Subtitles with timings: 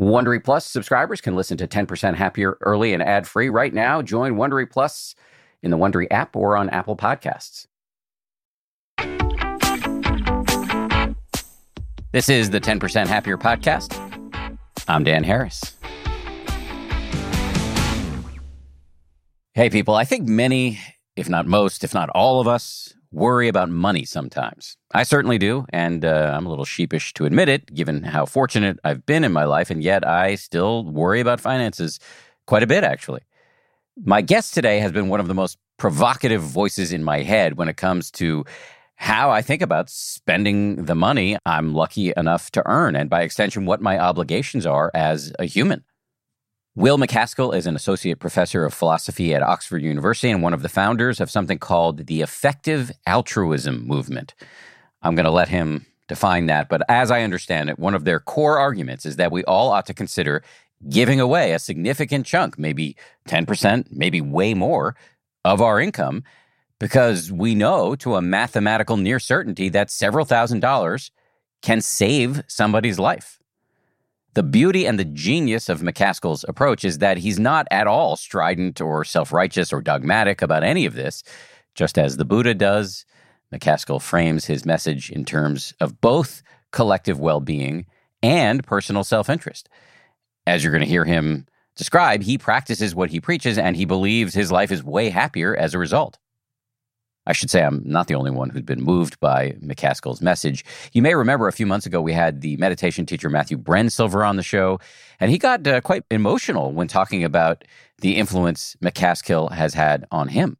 [0.00, 4.00] Wondery Plus subscribers can listen to 10% Happier early and ad free right now.
[4.00, 5.14] Join Wondery Plus
[5.62, 7.66] in the Wondery app or on Apple Podcasts.
[12.12, 13.94] This is the 10% Happier podcast.
[14.88, 15.76] I'm Dan Harris.
[19.52, 20.80] Hey, people, I think many,
[21.14, 24.76] if not most, if not all of us, worry about money sometimes.
[24.92, 28.78] I certainly do, and uh, I'm a little sheepish to admit it, given how fortunate
[28.84, 31.98] I've been in my life, and yet I still worry about finances
[32.46, 33.22] quite a bit, actually.
[34.04, 37.68] My guest today has been one of the most provocative voices in my head when
[37.68, 38.44] it comes to
[38.94, 43.64] how I think about spending the money I'm lucky enough to earn, and by extension,
[43.64, 45.84] what my obligations are as a human.
[46.76, 50.68] Will MacAskill is an associate professor of philosophy at Oxford University and one of the
[50.68, 54.34] founders of something called the effective altruism movement.
[55.02, 58.20] I'm going to let him define that, but as I understand it, one of their
[58.20, 60.44] core arguments is that we all ought to consider
[60.88, 62.96] giving away a significant chunk, maybe
[63.28, 64.94] 10%, maybe way more,
[65.44, 66.22] of our income,
[66.78, 71.10] because we know to a mathematical near certainty that several thousand dollars
[71.62, 73.39] can save somebody's life.
[74.34, 78.80] The beauty and the genius of MacAskill's approach is that he's not at all strident
[78.80, 81.24] or self righteous or dogmatic about any of this.
[81.74, 83.04] Just as the Buddha does,
[83.52, 87.86] MacAskill frames his message in terms of both collective well being
[88.22, 89.68] and personal self interest.
[90.46, 94.32] As you're going to hear him describe, he practices what he preaches and he believes
[94.32, 96.18] his life is way happier as a result.
[97.30, 100.64] I should say I'm not the only one who'd been moved by MacAskill's message.
[100.92, 104.34] You may remember a few months ago we had the meditation teacher Matthew Brensilver on
[104.34, 104.80] the show,
[105.20, 107.62] and he got uh, quite emotional when talking about
[107.98, 110.56] the influence MacAskill has had on him.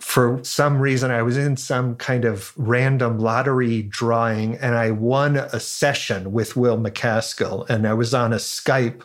[0.00, 5.36] For some reason, I was in some kind of random lottery drawing and I won
[5.36, 7.68] a session with Will MacAskill.
[7.68, 9.02] And I was on a Skype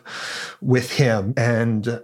[0.60, 1.34] with him.
[1.36, 2.00] And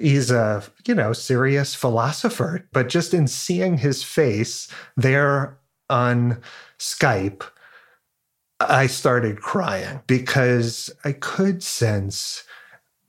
[0.00, 5.58] he's a you know serious philosopher but just in seeing his face there
[5.88, 6.40] on
[6.78, 7.42] skype
[8.60, 12.44] i started crying because i could sense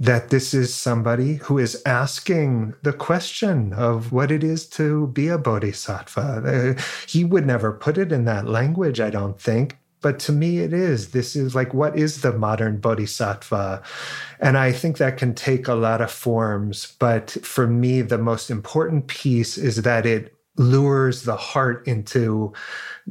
[0.01, 5.27] that this is somebody who is asking the question of what it is to be
[5.27, 6.75] a bodhisattva.
[6.79, 10.59] Uh, he would never put it in that language, I don't think, but to me
[10.59, 11.11] it is.
[11.11, 13.83] This is like what is the modern bodhisattva?
[14.39, 18.49] And i think that can take a lot of forms but for me the most
[18.49, 22.53] important piece is that it lures the heart into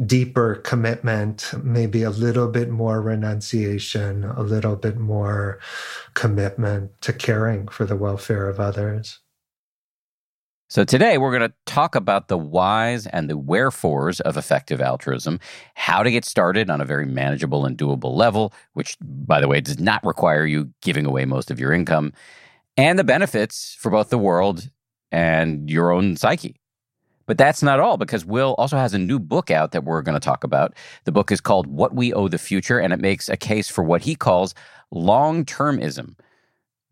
[0.07, 5.59] deeper commitment maybe a little bit more renunciation a little bit more
[6.15, 9.21] commitment to caring for the welfare of others
[10.71, 15.41] so today we're going to talk about the whys and the wherefores of effective altruism,
[15.75, 19.61] how to get started on a very manageable and doable level, which, by the way,
[19.61, 22.13] does not require you giving away most of your income,
[22.77, 24.71] and the benefits for both the world
[25.11, 26.55] and your own psyche.
[27.27, 30.15] But that's not all because Will also has a new book out that we're going
[30.15, 30.75] to talk about.
[31.05, 33.83] The book is called What We Owe the Future, and it makes a case for
[33.83, 34.55] what he calls
[34.93, 36.15] long termism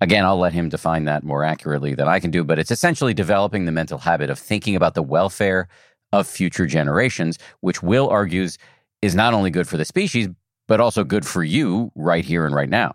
[0.00, 3.14] Again, I'll let him define that more accurately than I can do, but it's essentially
[3.14, 5.68] developing the mental habit of thinking about the welfare
[6.12, 8.58] of future generations, which Will argues
[9.02, 10.28] is not only good for the species,
[10.68, 12.94] but also good for you right here and right now.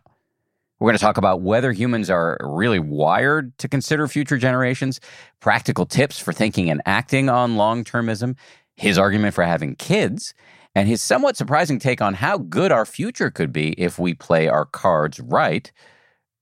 [0.80, 5.00] We're going to talk about whether humans are really wired to consider future generations,
[5.40, 8.38] practical tips for thinking and acting on long termism,
[8.76, 10.34] his argument for having kids,
[10.76, 14.48] and his somewhat surprising take on how good our future could be if we play
[14.48, 15.72] our cards right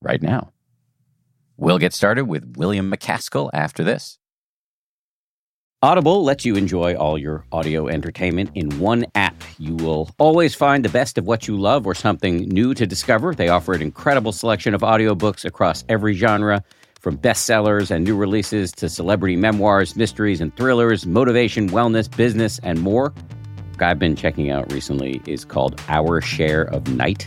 [0.02, 0.52] right now.
[1.56, 4.18] We'll get started with William MacAskill after this.
[5.84, 9.34] Audible lets you enjoy all your audio entertainment in one app.
[9.58, 13.34] You will always find the best of what you love or something new to discover.
[13.34, 16.62] They offer an incredible selection of audiobooks across every genre,
[17.00, 22.80] from bestsellers and new releases to celebrity memoirs, mysteries and thrillers, motivation, wellness, business, and
[22.80, 23.12] more.
[23.80, 27.26] I've been checking out recently is called Our Share of Night.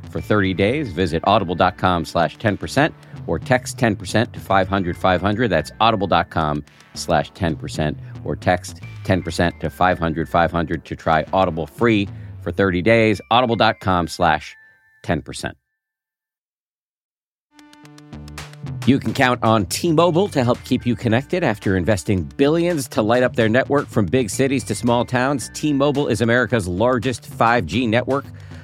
[0.11, 0.91] for 30 days.
[0.91, 2.93] Visit audible.com slash 10%
[3.27, 5.47] or text 10% to 500 500.
[5.47, 6.63] That's audible.com
[6.93, 12.07] slash 10% or text 10% to 500 500 to try Audible free
[12.41, 13.21] for 30 days.
[13.31, 14.55] Audible.com slash
[15.03, 15.53] 10%.
[18.87, 23.03] You can count on T Mobile to help keep you connected after investing billions to
[23.03, 25.51] light up their network from big cities to small towns.
[25.53, 28.25] T Mobile is America's largest 5G network.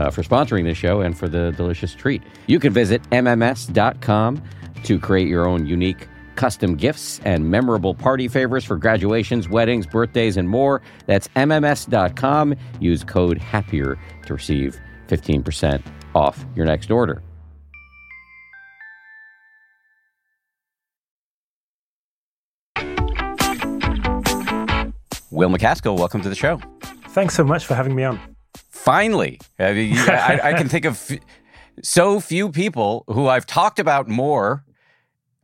[0.00, 2.22] uh, for sponsoring this show and for the delicious treat.
[2.46, 4.42] You can visit MMS.com
[4.84, 10.38] to create your own unique custom gifts and memorable party favors for graduations, weddings, birthdays,
[10.38, 10.80] and more.
[11.04, 12.54] That's MMS.com.
[12.80, 15.82] Use code HAPPIER to receive 15%
[16.14, 17.22] off your next order.
[25.32, 26.60] Will MacAskill, welcome to the show.
[27.08, 28.18] Thanks so much for having me on.
[28.90, 31.16] Finally, I, mean, I, I can think of
[31.80, 34.64] so few people who I've talked about more,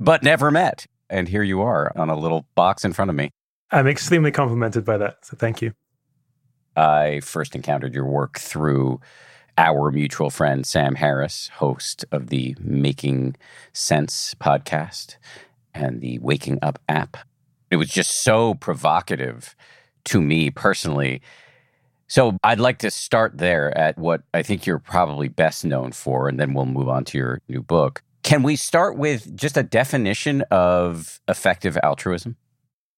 [0.00, 0.84] but never met.
[1.08, 3.31] And here you are on a little box in front of me.
[3.70, 5.25] I'm extremely complimented by that.
[5.25, 5.75] So thank you.
[6.75, 9.00] I first encountered your work through
[9.56, 13.37] our mutual friend, Sam Harris, host of the Making
[13.72, 15.19] Sense podcast
[15.72, 17.16] and the Waking Up app.
[17.70, 19.54] It was just so provocative
[20.06, 21.22] to me personally
[22.08, 26.29] so I'd like to start there at what I think you're probably best known for,
[26.29, 28.03] and then we'll move on to your new book.
[28.23, 32.37] Can we start with just a definition of effective altruism?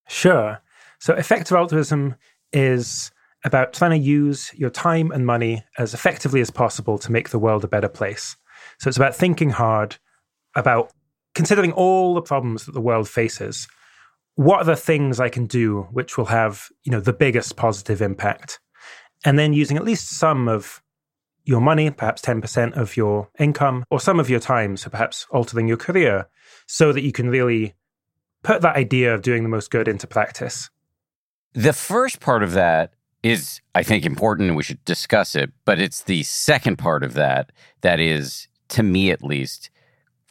[0.09, 0.61] Sure.
[0.99, 2.17] So, effective altruism
[2.53, 3.11] is
[3.45, 7.39] about trying to use your time and money as effectively as possible to make the
[7.39, 8.37] world a better place.
[8.79, 9.97] So, it's about thinking hard
[10.55, 10.93] about
[11.35, 13.69] considering all the problems that the world faces.
[14.35, 18.01] What are the things I can do which will have, you know, the biggest positive
[18.01, 18.61] impact?
[19.25, 20.83] And then using at least some of
[21.45, 25.67] your money, perhaps 10% of your income, or some of your time, so perhaps altering
[25.67, 26.29] your career,
[26.67, 27.75] so that you can really
[28.43, 30.69] put that idea of doing the most good into practice.
[31.55, 32.93] The first part of that
[33.23, 37.51] is, I think, important we should discuss it, but it's the second part of that
[37.81, 39.71] that is, to me at least,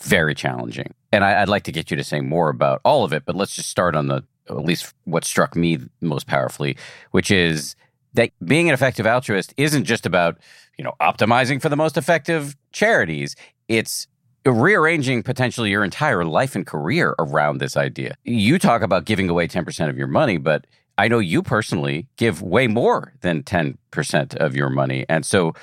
[0.02, 0.94] very challenging.
[1.12, 3.36] And I, would like to get you to say more about all of it, but
[3.36, 6.78] let's just start on the, at least what struck me most powerfully,
[7.12, 7.76] which is
[8.18, 10.38] that being an effective altruist isn't just about,
[10.78, 13.36] you know, optimizing for the most effective charities.
[13.68, 14.08] It's
[14.46, 18.16] rearranging potentially your entire life and career around this idea.
[18.24, 20.66] You talk about giving away 10% of your money, but
[20.98, 25.06] I know you personally give way more than 10% of your money.
[25.08, 25.54] And so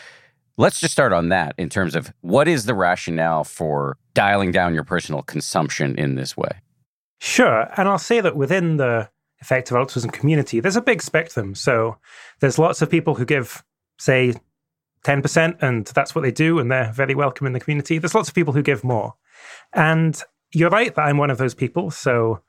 [0.57, 4.75] let's just start on that in terms of what is the rationale for dialing down
[4.75, 6.61] your personal consumption in this way?
[7.21, 7.69] Sure.
[7.77, 9.09] And I'll say that within the
[9.45, 11.55] effective altruism community, there's a big spectrum.
[11.55, 11.99] So
[12.41, 13.63] there's lots of people who give,
[13.99, 14.33] say,
[15.05, 17.99] 10%, and that's what they do, and they're very welcome in the community.
[17.99, 19.15] There's lots of people who give more.
[19.75, 20.19] And
[20.55, 21.91] you're right that I'm one of those people.
[21.91, 22.41] So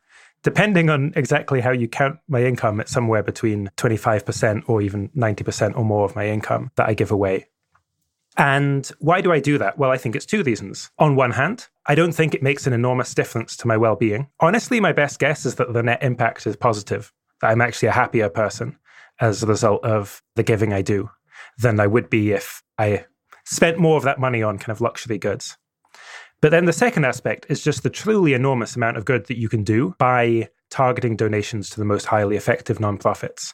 [0.41, 5.75] depending on exactly how you count my income, it's somewhere between 25% or even 90%
[5.77, 7.47] or more of my income that I give away.
[8.38, 9.77] And why do I do that?
[9.77, 10.92] Well, I think it's two reasons.
[11.00, 14.30] On one hand, I don't think it makes an enormous difference to my well being.
[14.39, 17.94] Honestly, my best guess is that the net impact is positive, that I'm actually a
[17.94, 18.77] happier person
[19.22, 21.10] as a result of the giving I do
[21.58, 23.06] than I would be if I
[23.46, 25.58] spent more of that money on kind of luxury goods.
[26.42, 29.50] But then the second aspect is just the truly enormous amount of good that you
[29.50, 33.54] can do by targeting donations to the most highly effective nonprofits.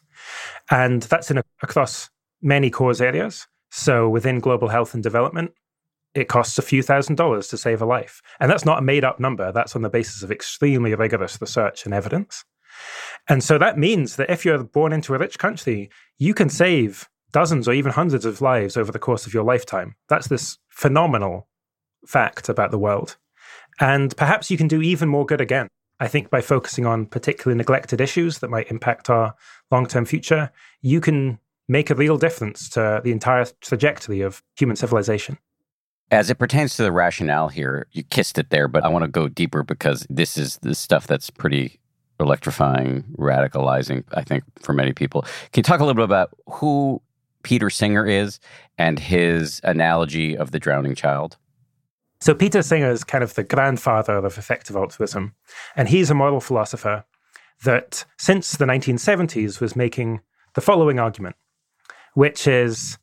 [0.69, 2.09] And that's in a, across
[2.41, 3.47] many cause areas.
[3.71, 5.51] So within global health and development,
[6.13, 8.21] it costs a few thousand dollars to save a life.
[8.39, 11.85] And that's not a made up number, that's on the basis of extremely rigorous research
[11.85, 12.43] and evidence.
[13.29, 17.07] And so that means that if you're born into a rich country, you can save
[17.31, 19.95] dozens or even hundreds of lives over the course of your lifetime.
[20.09, 21.47] That's this phenomenal
[22.05, 23.15] fact about the world.
[23.79, 25.67] And perhaps you can do even more good again.
[25.99, 29.35] I think by focusing on particularly neglected issues that might impact our
[29.69, 30.51] long term future,
[30.81, 31.39] you can
[31.71, 35.37] make a real difference to the entire trajectory of human civilization.
[36.11, 39.07] As it pertains to the rationale here, you kissed it there, but I want to
[39.07, 41.79] go deeper because this is the stuff that's pretty
[42.19, 45.21] electrifying, radicalizing, I think, for many people.
[45.21, 47.01] Can you talk a little bit about who
[47.43, 48.41] Peter Singer is
[48.77, 51.37] and his analogy of the drowning child?
[52.19, 55.35] So, Peter Singer is kind of the grandfather of effective altruism.
[55.77, 57.05] And he's a moral philosopher
[57.63, 60.19] that, since the 1970s, was making
[60.53, 61.37] the following argument,
[62.13, 62.97] which is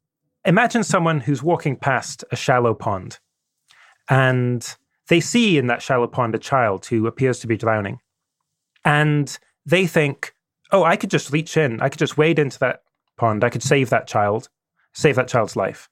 [0.44, 3.18] imagine someone who's walking past a shallow pond
[4.08, 4.76] and
[5.08, 8.00] they see in that shallow pond a child who appears to be drowning.
[8.84, 9.36] And
[9.66, 10.34] they think,
[10.70, 12.82] oh, I could just reach in, I could just wade into that
[13.16, 14.48] pond, I could save that child,
[14.92, 15.88] save that child's life.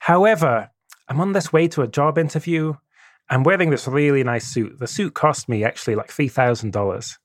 [0.00, 0.70] However,
[1.08, 2.74] I'm on this way to a job interview.
[3.28, 4.78] I'm wearing this really nice suit.
[4.78, 7.18] The suit cost me actually like $3,000.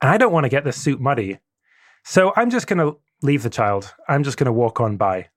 [0.00, 1.38] And I don't want to get this suit muddy.
[2.04, 3.94] So I'm just going to leave the child.
[4.08, 5.28] I'm just going to walk on by.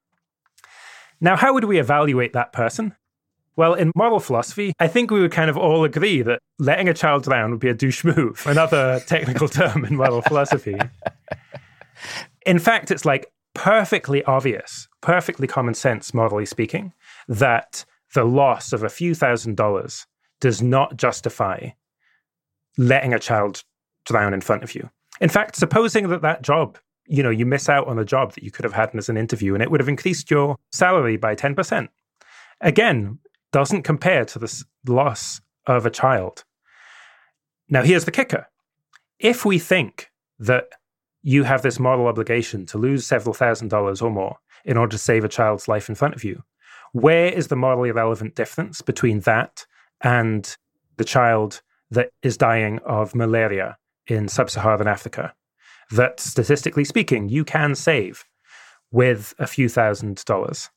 [1.20, 2.96] Now, how would we evaluate that person?
[3.56, 6.94] Well, in moral philosophy, I think we would kind of all agree that letting a
[6.94, 10.78] child drown would be a douche move, another technical term in moral philosophy.
[12.46, 16.94] In fact, it's like perfectly obvious, perfectly common sense, morally speaking,
[17.28, 20.06] that the loss of a few thousand dollars
[20.40, 21.70] does not justify
[22.78, 23.64] letting a child
[24.06, 24.90] drown in front of you.
[25.20, 26.78] In fact, supposing that that job,
[27.08, 29.18] you know, you miss out on a job that you could have had as an
[29.18, 31.88] interview and it would have increased your salary by 10%.
[32.62, 33.20] Again,
[33.52, 36.44] doesn't compare to the loss of a child.
[37.70, 38.48] Now, here's the kicker.
[39.20, 40.70] If we think that
[41.22, 44.98] you have this moral obligation to lose several thousand dollars or more in order to
[44.98, 46.44] save a child's life in front of you,
[46.94, 49.66] where is the morally relevant difference between that
[50.02, 50.58] and
[50.98, 51.62] the child
[51.92, 55.34] that is dying of malaria in sub Saharan Africa?
[55.92, 58.26] That statistically speaking, you can save
[58.92, 60.70] with a few thousand dollars.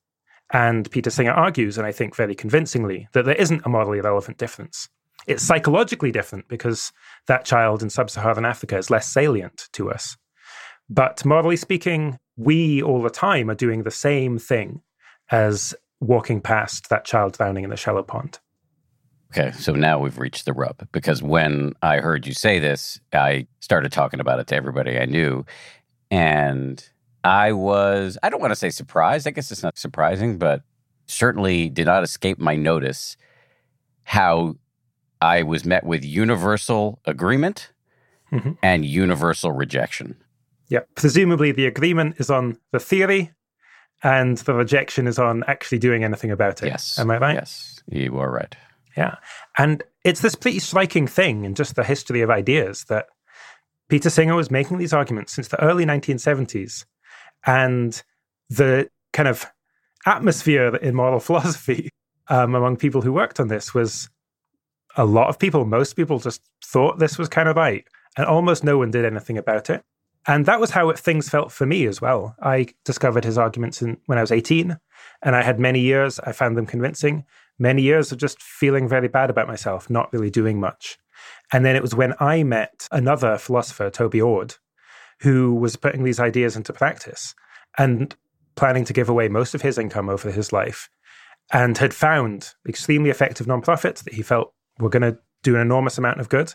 [0.53, 4.39] And Peter Singer argues, and I think very convincingly, that there isn't a morally relevant
[4.39, 4.89] difference.
[5.27, 6.93] It's psychologically different because
[7.27, 10.17] that child in sub Saharan Africa is less salient to us.
[10.89, 14.83] But morally speaking, we all the time are doing the same thing
[15.31, 18.41] as walking past that child drowning in the shallow pond.
[19.33, 23.47] Okay, so now we've reached the rub because when I heard you say this, I
[23.61, 25.47] started talking about it to everybody I knew.
[26.11, 26.85] And
[27.23, 29.29] I was, I don't want to say surprised.
[29.29, 30.63] I guess it's not surprising, but
[31.07, 33.17] certainly did not escape my notice
[34.03, 34.57] how
[35.21, 37.71] I was met with universal agreement
[38.33, 38.53] mm-hmm.
[38.65, 40.17] and universal rejection.
[40.69, 40.81] Yeah.
[40.97, 43.31] Presumably the agreement is on the theory
[44.03, 46.67] and the rejection is on actually doing anything about it.
[46.67, 46.99] Yes.
[46.99, 47.35] Am I right?
[47.35, 47.81] Yes.
[47.89, 48.57] You are right.
[49.01, 49.17] Yeah.
[49.57, 53.07] And it's this pretty striking thing in just the history of ideas that
[53.89, 56.85] Peter Singer was making these arguments since the early 1970s
[57.47, 58.03] and
[58.51, 59.47] the kind of
[60.05, 61.89] atmosphere in moral philosophy
[62.29, 64.11] um, among people who worked on this was
[64.99, 67.87] a lot of people, most people just thought this was kind of right,
[68.19, 69.83] and almost no one did anything about it.
[70.27, 72.35] And that was how it, things felt for me as well.
[72.43, 74.77] I discovered his arguments in, when I was 18,
[75.23, 77.25] and I had many years, I found them convincing,
[77.61, 80.99] many years of just feeling very bad about myself, not really doing much.
[81.53, 84.57] And then it was when I met another philosopher, Toby Ord,
[85.21, 87.35] who was putting these ideas into practice
[87.79, 88.17] and
[88.57, 90.89] planning to give away most of his income over his life
[91.53, 95.99] and had found extremely effective nonprofits that he felt were going to do an enormous
[95.99, 96.55] amount of good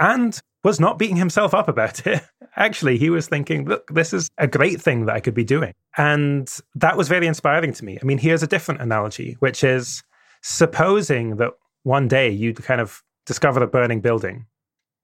[0.00, 2.22] and was not beating himself up about it.
[2.56, 5.72] Actually, he was thinking, look, this is a great thing that I could be doing.
[5.96, 7.98] And that was very inspiring to me.
[8.00, 10.02] I mean, here's a different analogy, which is
[10.44, 11.52] supposing that
[11.84, 14.44] one day you kind of discover a burning building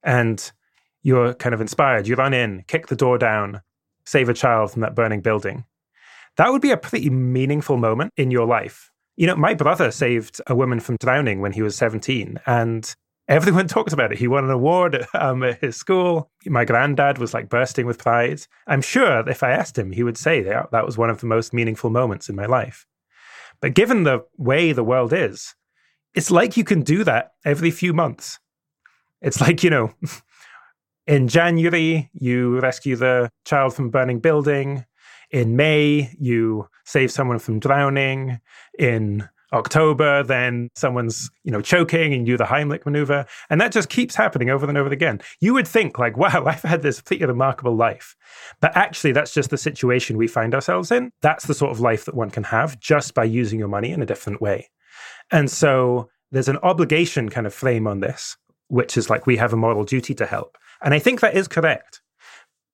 [0.03, 0.51] and
[1.01, 2.07] you're kind of inspired.
[2.07, 3.61] You run in, kick the door down,
[4.05, 5.65] save a child from that burning building.
[6.37, 8.91] That would be a pretty meaningful moment in your life.
[9.17, 12.95] You know, my brother saved a woman from drowning when he was 17, and
[13.27, 14.19] everyone talked about it.
[14.19, 16.29] He won an award um, at his school.
[16.45, 18.41] My granddad was like bursting with pride.
[18.67, 21.25] I'm sure if I asked him, he would say that that was one of the
[21.25, 22.85] most meaningful moments in my life.
[23.61, 25.53] But given the way the world is,
[26.15, 28.39] it's like you can do that every few months.
[29.21, 29.93] It's like, you know,
[31.07, 34.85] in January, you rescue the child from burning building.
[35.29, 38.39] In May, you save someone from drowning.
[38.77, 43.25] In October, then someone's, you know, choking and you do the Heimlich maneuver.
[43.49, 45.21] And that just keeps happening over and over again.
[45.39, 48.15] You would think like, wow, I've had this pretty remarkable life.
[48.59, 51.11] But actually, that's just the situation we find ourselves in.
[51.21, 54.01] That's the sort of life that one can have just by using your money in
[54.01, 54.69] a different way.
[55.31, 59.53] And so there's an obligation kind of frame on this, which is like we have
[59.53, 60.57] a moral duty to help.
[60.81, 62.01] And I think that is correct.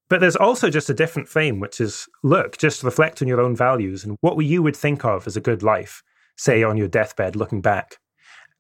[0.10, 3.56] But there's also just a different frame, which is look, just reflect on your own
[3.56, 6.02] values and what you would think of as a good life,
[6.38, 7.98] say on your deathbed looking back.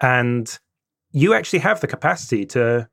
[0.01, 0.57] And
[1.11, 2.89] you actually have the capacity to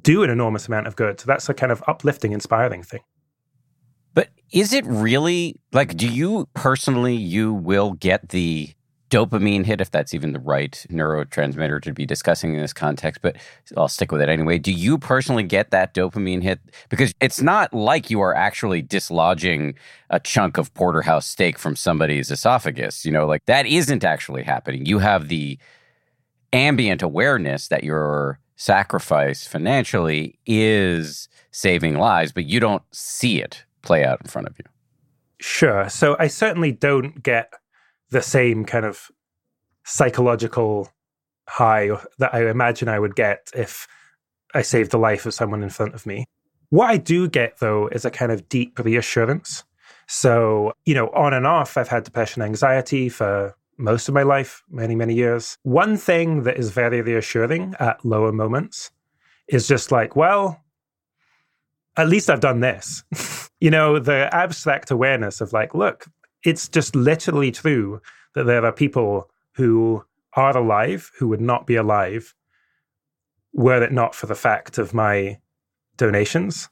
[0.00, 1.20] do an enormous amount of good.
[1.20, 3.00] So that's a kind of uplifting, inspiring thing.
[4.14, 8.70] But is it really like, do you personally, you will get the
[9.10, 13.36] dopamine hit, if that's even the right neurotransmitter to be discussing in this context, but
[13.76, 14.58] I'll stick with it anyway.
[14.58, 16.60] Do you personally get that dopamine hit?
[16.88, 19.74] Because it's not like you are actually dislodging
[20.10, 23.04] a chunk of porterhouse steak from somebody's esophagus.
[23.04, 24.86] You know, like that isn't actually happening.
[24.86, 25.58] You have the
[26.52, 34.04] ambient awareness that your sacrifice financially is saving lives, but you don't see it play
[34.04, 34.64] out in front of you.
[35.40, 35.88] Sure.
[35.88, 37.52] So I certainly don't get
[38.10, 39.10] the same kind of
[39.84, 40.88] psychological
[41.48, 43.86] high that I imagine I would get if
[44.54, 46.26] I saved the life of someone in front of me.
[46.70, 49.64] What I do get though is a kind of deep reassurance.
[50.06, 54.62] So, you know, on and off, I've had depression, anxiety for most of my life,
[54.68, 55.56] many, many years.
[55.62, 58.90] One thing that is very reassuring at lower moments
[59.48, 60.60] is just like, well,
[61.96, 63.04] at least I've done this.
[63.60, 66.06] you know, the abstract awareness of like, look,
[66.44, 68.00] it's just literally true
[68.34, 70.04] that there are people who
[70.34, 72.34] are alive who would not be alive
[73.52, 75.38] were it not for the fact of my
[75.96, 76.68] donations.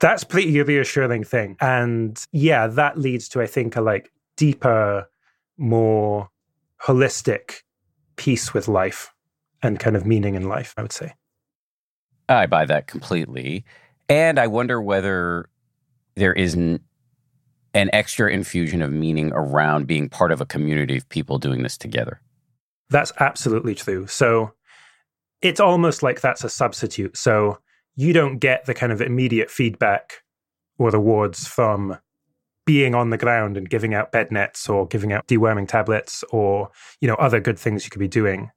[0.00, 1.56] That's pretty reassuring thing.
[1.60, 5.08] And yeah, that leads to, I think, a like deeper,
[5.58, 6.30] more
[6.82, 7.62] holistic
[8.16, 9.12] peace with life
[9.62, 11.12] and kind of meaning in life, I would say.
[12.28, 13.64] I buy that completely.
[14.08, 15.48] And I wonder whether
[16.16, 16.82] there isn't
[17.74, 21.76] an extra infusion of meaning around being part of a community of people doing this
[21.76, 22.20] together.
[22.88, 24.06] That's absolutely true.
[24.06, 24.52] So
[25.40, 27.16] it's almost like that's a substitute.
[27.16, 27.58] So
[27.94, 30.22] you don't get the kind of immediate feedback
[30.78, 31.98] or rewards from
[32.66, 36.70] being on the ground and giving out bed nets or giving out deworming tablets or
[37.00, 38.50] you know other good things you could be doing.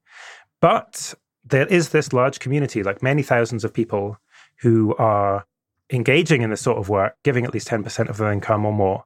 [0.61, 4.17] But there is this large community, like many thousands of people
[4.61, 5.45] who are
[5.91, 9.03] engaging in this sort of work, giving at least 10% of their income or more.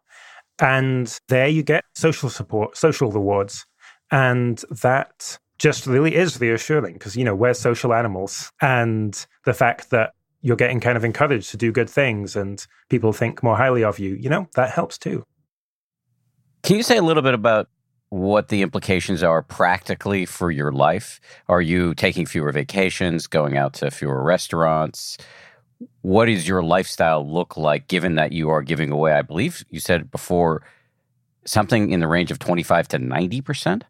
[0.60, 3.66] And there you get social support, social rewards.
[4.12, 8.52] And that just really is reassuring because, you know, we're social animals.
[8.62, 13.12] And the fact that you're getting kind of encouraged to do good things and people
[13.12, 15.26] think more highly of you, you know, that helps too.
[16.63, 17.70] Can you say a little bit about
[18.10, 21.20] what the implications are practically for your life?
[21.48, 25.18] Are you taking fewer vacations, going out to fewer restaurants?
[26.02, 29.80] What does your lifestyle look like given that you are giving away, I believe you
[29.80, 30.63] said before,
[31.46, 33.84] something in the range of 25 to 90%?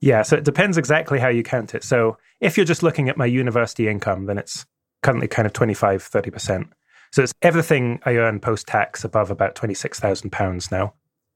[0.00, 1.84] Yeah, so it depends exactly how you count it.
[1.84, 4.66] So if you're just looking at my university income, then it's
[5.02, 6.68] currently kind of 25, 30%.
[7.12, 10.94] So it's everything I earn post tax above about £26,000 now.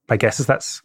[0.08, 0.82] My guess is that's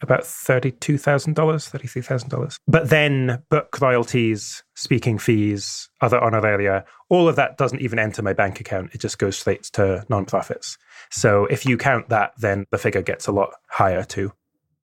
[0.00, 2.58] about $32,000, $33,000.
[2.66, 8.32] But then book royalties, speaking fees, other honoraria, all of that doesn't even enter my
[8.32, 8.90] bank account.
[8.94, 10.76] It just goes straight to nonprofits.
[11.10, 14.32] So if you count that, then the figure gets a lot higher too.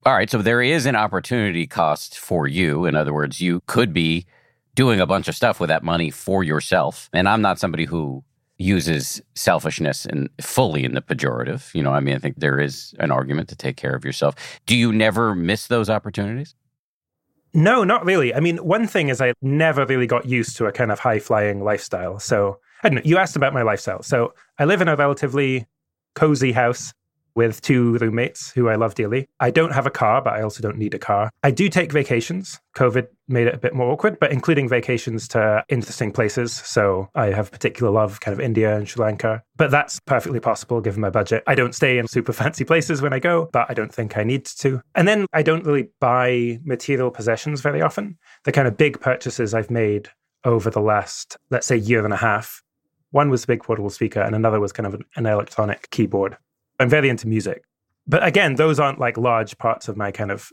[0.04, 0.30] All right.
[0.30, 2.84] So there is an opportunity cost for you.
[2.84, 4.26] In other words, you could be
[4.74, 7.08] doing a bunch of stuff with that money for yourself.
[7.12, 8.22] And I'm not somebody who
[8.58, 11.74] uses selfishness and fully in the pejorative.
[11.74, 14.34] You know, I mean, I think there is an argument to take care of yourself.
[14.66, 16.54] Do you never miss those opportunities?
[17.52, 18.34] No, not really.
[18.34, 21.18] I mean, one thing is I never really got used to a kind of high
[21.18, 22.18] flying lifestyle.
[22.18, 23.02] So I don't know.
[23.04, 24.02] You asked about my lifestyle.
[24.02, 25.66] So I live in a relatively
[26.14, 26.92] cozy house
[27.36, 29.26] with two roommates who I love dearly.
[29.38, 31.30] I don't have a car, but I also don't need a car.
[31.42, 32.58] I do take vacations.
[32.76, 36.52] COVID made it a bit more awkward, but including vacations to interesting places.
[36.52, 40.80] So I have particular love kind of India and Sri Lanka, but that's perfectly possible
[40.80, 41.42] given my budget.
[41.46, 44.24] I don't stay in super fancy places when I go, but I don't think I
[44.24, 44.80] need to.
[44.94, 48.18] And then I don't really buy material possessions very often.
[48.44, 50.08] The kind of big purchases I've made
[50.44, 52.62] over the last, let's say, year and a half
[53.16, 56.36] one was a big portable speaker, and another was kind of an electronic keyboard.
[56.78, 57.64] I'm very into music.
[58.06, 60.50] But again, those aren't like large parts of my kind of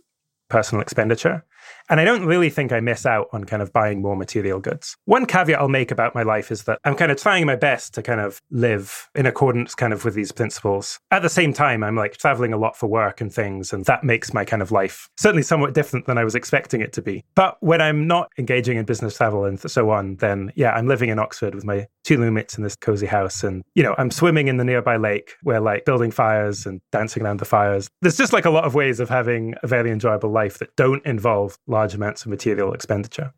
[0.50, 1.46] personal expenditure.
[1.90, 4.96] And I don't really think I miss out on kind of buying more material goods.
[5.06, 7.94] One caveat I'll make about my life is that I'm kind of trying my best
[7.96, 11.00] to kind of live in accordance kind of with these principles.
[11.12, 14.04] At the same time, I'm like traveling a lot for work and things, and that
[14.04, 17.24] makes my kind of life certainly somewhat different than I was expecting it to be.
[17.36, 21.10] But when I'm not engaging in business travel and so on, then yeah, I'm living
[21.10, 23.44] in Oxford with my two roommates in this cozy house.
[23.44, 25.36] And, you know, I'm swimming in the nearby lake.
[25.44, 27.90] We're like building fires and dancing around the fires.
[28.02, 31.06] There's just like a lot of ways of having a very enjoyable life that don't
[31.06, 33.34] involve large amounts of material expenditure.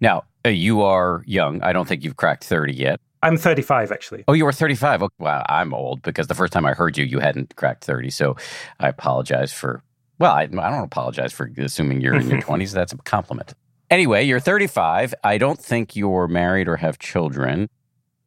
[0.00, 1.62] Now, uh, you are young.
[1.62, 3.00] I don't think you've cracked 30 yet.
[3.22, 4.24] I'm 35, actually.
[4.28, 5.02] Oh, you were 35.
[5.02, 8.10] Oh, wow, I'm old because the first time I heard you, you hadn't cracked 30.
[8.10, 8.36] So
[8.78, 9.82] I apologize for,
[10.18, 12.72] well, I, I don't apologize for assuming you're in your 20s.
[12.72, 13.52] That's a compliment.
[13.90, 15.14] Anyway, you're 35.
[15.22, 17.68] I don't think you're married or have children.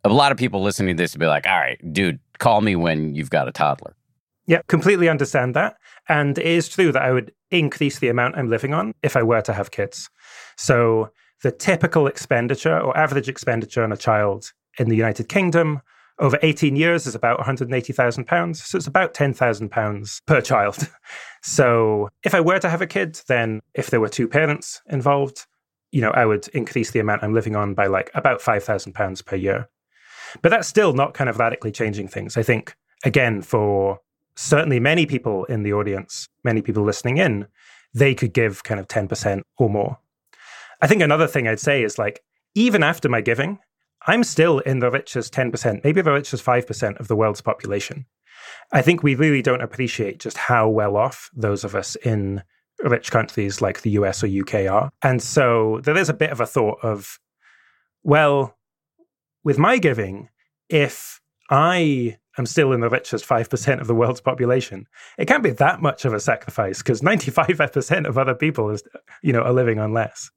[0.04, 2.76] A lot of people listening to this will be like, all right, dude, call me
[2.76, 3.96] when you've got a toddler.
[4.46, 5.78] Yeah, completely understand that.
[6.10, 9.24] And it is true that I would increase the amount I'm living on if I
[9.24, 10.10] were to have kids.
[10.58, 11.12] So
[11.44, 15.82] the typical expenditure or average expenditure on a child in the United Kingdom
[16.20, 18.64] over 18 years is about 180,000 pounds.
[18.64, 20.90] So it's about 10,000 pounds per child.
[21.44, 25.46] so if I were to have a kid, then if there were two parents involved,
[25.92, 29.22] you know, I would increase the amount I'm living on by like about 5,000 pounds
[29.22, 29.70] per year.
[30.42, 32.38] But that's still not kind of radically changing things.
[32.38, 34.00] I think, again, for
[34.36, 37.48] certainly many people in the audience, many people listening in,
[37.94, 40.00] they could give kind of 10% or more.
[40.82, 42.24] I think another thing I'd say is like,
[42.56, 43.60] even after my giving,
[44.06, 48.06] I'm still in the richest 10%, maybe the richest 5% of the world's population.
[48.72, 52.44] I think we really don't appreciate just how well off those of us in
[52.84, 54.92] rich countries like the US or UK are.
[55.02, 57.20] And so there is a bit of a thought of,
[58.04, 58.58] well,
[59.44, 60.30] with my giving,
[60.70, 65.52] if I am still in the richest 5% of the world's population, it can't be
[65.52, 68.84] that much of a sacrifice because 95% of other people is,
[69.22, 70.32] you know, are living on less.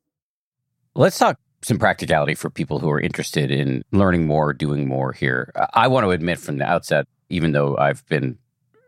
[0.94, 5.52] Let's talk some practicality for people who are interested in learning more, doing more here.
[5.74, 8.38] I want to admit from the outset, even though I've been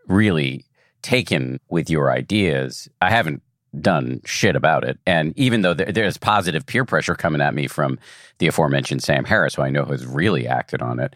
[0.07, 0.65] really
[1.03, 3.43] taken with your ideas, I haven't
[3.81, 4.99] done shit about it.
[5.07, 7.99] And even though there's positive peer pressure coming at me from
[8.39, 11.15] the aforementioned Sam Harris, who I know has really acted on it,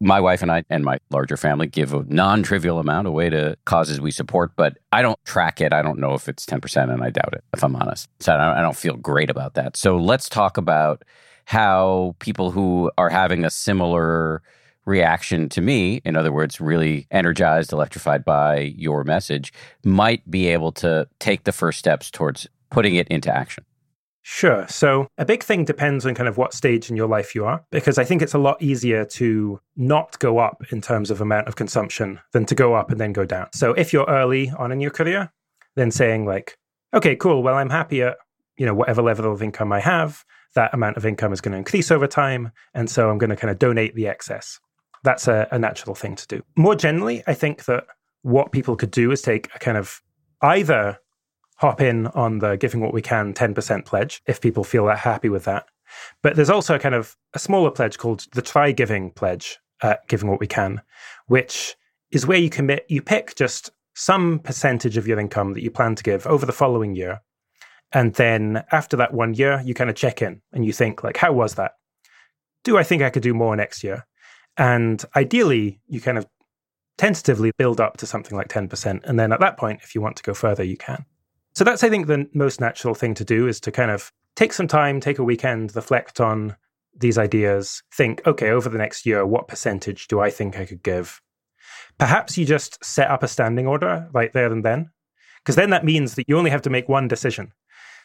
[0.00, 3.56] my wife and I and my larger family give a non trivial amount away to
[3.64, 5.72] causes we support, but I don't track it.
[5.72, 8.08] I don't know if it's 10%, and I doubt it, if I'm honest.
[8.20, 9.76] So I don't feel great about that.
[9.76, 11.02] So let's talk about
[11.46, 14.42] how people who are having a similar
[14.84, 19.52] reaction to me, in other words, really energized, electrified by your message,
[19.84, 23.64] might be able to take the first steps towards putting it into action?
[24.28, 24.66] Sure.
[24.66, 27.64] So a big thing depends on kind of what stage in your life you are,
[27.70, 31.46] because I think it's a lot easier to not go up in terms of amount
[31.46, 33.46] of consumption than to go up and then go down.
[33.52, 35.32] So if you're early on in your career,
[35.76, 36.58] then saying like,
[36.92, 38.16] okay, cool, well, I'm happy at,
[38.56, 40.24] you know, whatever level of income I have,
[40.56, 42.50] that amount of income is going to increase over time.
[42.74, 44.58] And so I'm going to kind of donate the excess
[45.04, 46.42] that's a, a natural thing to do.
[46.56, 47.84] More generally, I think that
[48.22, 50.02] what people could do is take a kind of
[50.42, 50.98] either
[51.56, 55.28] hop in on the giving what we can 10% pledge if people feel that happy
[55.28, 55.66] with that.
[56.22, 59.96] But there's also a kind of a smaller pledge called the try giving pledge, uh,
[60.08, 60.82] giving what we can,
[61.26, 61.76] which
[62.10, 65.94] is where you commit, you pick just some percentage of your income that you plan
[65.94, 67.20] to give over the following year.
[67.92, 71.16] And then after that one year, you kind of check in and you think, like,
[71.16, 71.72] how was that?
[72.64, 74.06] Do I think I could do more next year?
[74.58, 76.26] And ideally, you kind of
[76.98, 79.04] tentatively build up to something like 10%.
[79.04, 81.04] And then at that point, if you want to go further, you can.
[81.56, 84.52] So that's, I think, the most natural thing to do is to kind of take
[84.52, 86.54] some time, take a weekend, reflect on
[86.94, 90.82] these ideas, think, okay, over the next year, what percentage do I think I could
[90.82, 91.22] give?
[91.96, 94.90] Perhaps you just set up a standing order right there and then,
[95.38, 97.54] because then that means that you only have to make one decision.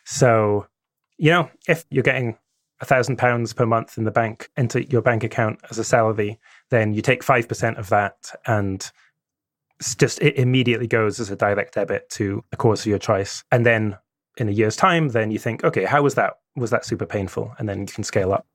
[0.06, 0.68] So,
[1.18, 2.38] you know, if you're getting
[2.80, 6.40] a thousand pounds per month in the bank into your bank account as a salary,
[6.70, 8.90] then you take five percent of that and
[9.98, 13.44] just it immediately goes as a direct debit to a cause of your choice.
[13.52, 13.98] And then
[14.38, 16.34] in a year's time, then you think, okay, how was that?
[16.56, 17.54] Was that super painful?
[17.58, 18.46] And then you can scale up.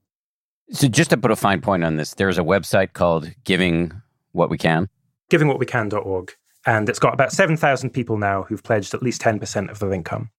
[0.70, 3.92] So just to put a fine point on this, there's a website called Giving
[4.32, 4.88] What We Can.
[5.30, 6.32] Givingwhatwecan.org.
[6.66, 10.30] And it's got about 7,000 people now who've pledged at least 10% of their income.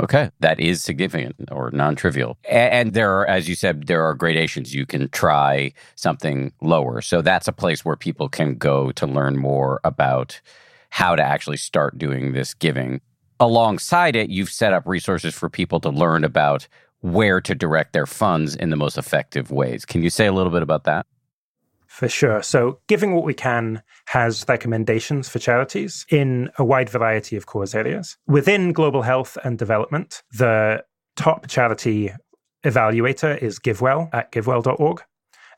[0.00, 2.38] Okay, that is significant or non-trivial.
[2.48, 4.72] And there are, as you said, there are gradations.
[4.74, 7.00] You can try something lower.
[7.00, 10.40] So that's a place where people can go to learn more about
[10.90, 13.00] how to actually start doing this giving.
[13.40, 16.68] Alongside it, you've set up resources for people to learn about
[17.00, 19.84] where to direct their funds in the most effective ways.
[19.84, 21.06] Can you say a little bit about that?
[21.98, 22.44] For sure.
[22.44, 27.74] So, Giving What We Can has recommendations for charities in a wide variety of cause
[27.74, 28.16] areas.
[28.28, 30.84] Within global health and development, the
[31.16, 32.12] top charity
[32.64, 35.02] evaluator is GiveWell at givewell.org.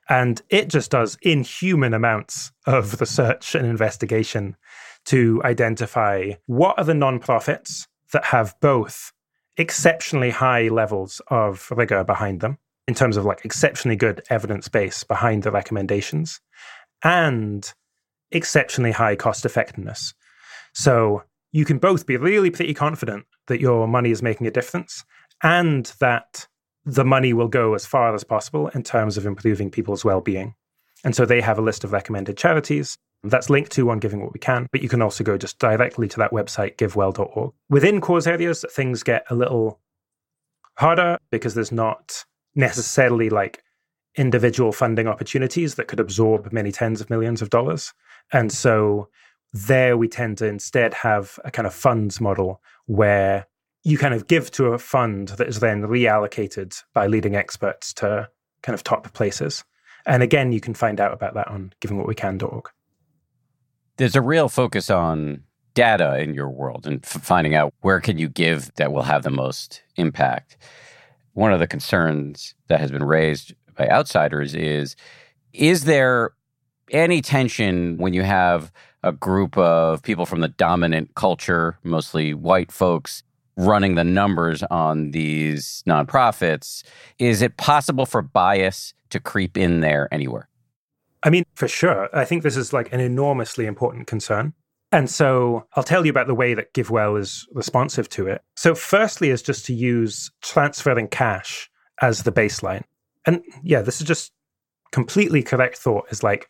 [0.08, 4.56] And it just does inhuman amounts of research and investigation
[5.04, 9.12] to identify what are the nonprofits that have both
[9.58, 12.56] exceptionally high levels of rigor behind them
[12.88, 16.40] in terms of like exceptionally good evidence base behind the recommendations
[17.04, 17.72] and
[18.32, 20.14] exceptionally high cost effectiveness.
[20.74, 25.04] So you can both be really pretty confident that your money is making a difference
[25.42, 26.46] and that
[26.84, 30.54] the money will go as far as possible in terms of improving people's well-being.
[31.04, 34.32] And so they have a list of recommended charities that's linked to on Giving What
[34.32, 37.52] We Can, but you can also go just directly to that website, givewell.org.
[37.68, 39.80] Within cause areas, things get a little
[40.78, 43.62] harder because there's not necessarily like
[44.16, 47.92] individual funding opportunities that could absorb many tens of millions of dollars.
[48.32, 49.08] And so
[49.52, 53.46] there we tend to instead have a kind of funds model where
[53.82, 58.28] you kind of give to a fund that is then reallocated by leading experts to
[58.62, 59.64] kind of top places.
[60.06, 62.68] And again, you can find out about that on givingwhatwecan.org.
[63.96, 68.18] There's a real focus on data in your world and f- finding out where can
[68.18, 70.56] you give that will have the most impact.
[71.34, 74.96] One of the concerns that has been raised by outsiders is
[75.52, 76.32] is there
[76.90, 82.70] any tension when you have a group of people from the dominant culture, mostly white
[82.70, 83.22] folks,
[83.56, 86.82] running the numbers on these nonprofits.
[87.18, 90.48] Is it possible for bias to creep in there anywhere?
[91.22, 92.08] I mean, for sure.
[92.16, 94.54] I think this is like an enormously important concern.
[94.92, 98.42] And so I'll tell you about the way that GiveWell is responsive to it.
[98.56, 102.82] So, firstly, is just to use transferring cash as the baseline.
[103.26, 104.32] And yeah, this is just
[104.90, 106.48] completely correct thought is like,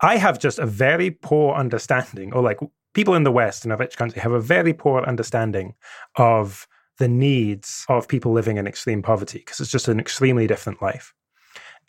[0.00, 2.58] I have just a very poor understanding, or like
[2.94, 5.74] people in the West in a rich country have a very poor understanding
[6.16, 6.68] of
[6.98, 11.14] the needs of people living in extreme poverty because it's just an extremely different life.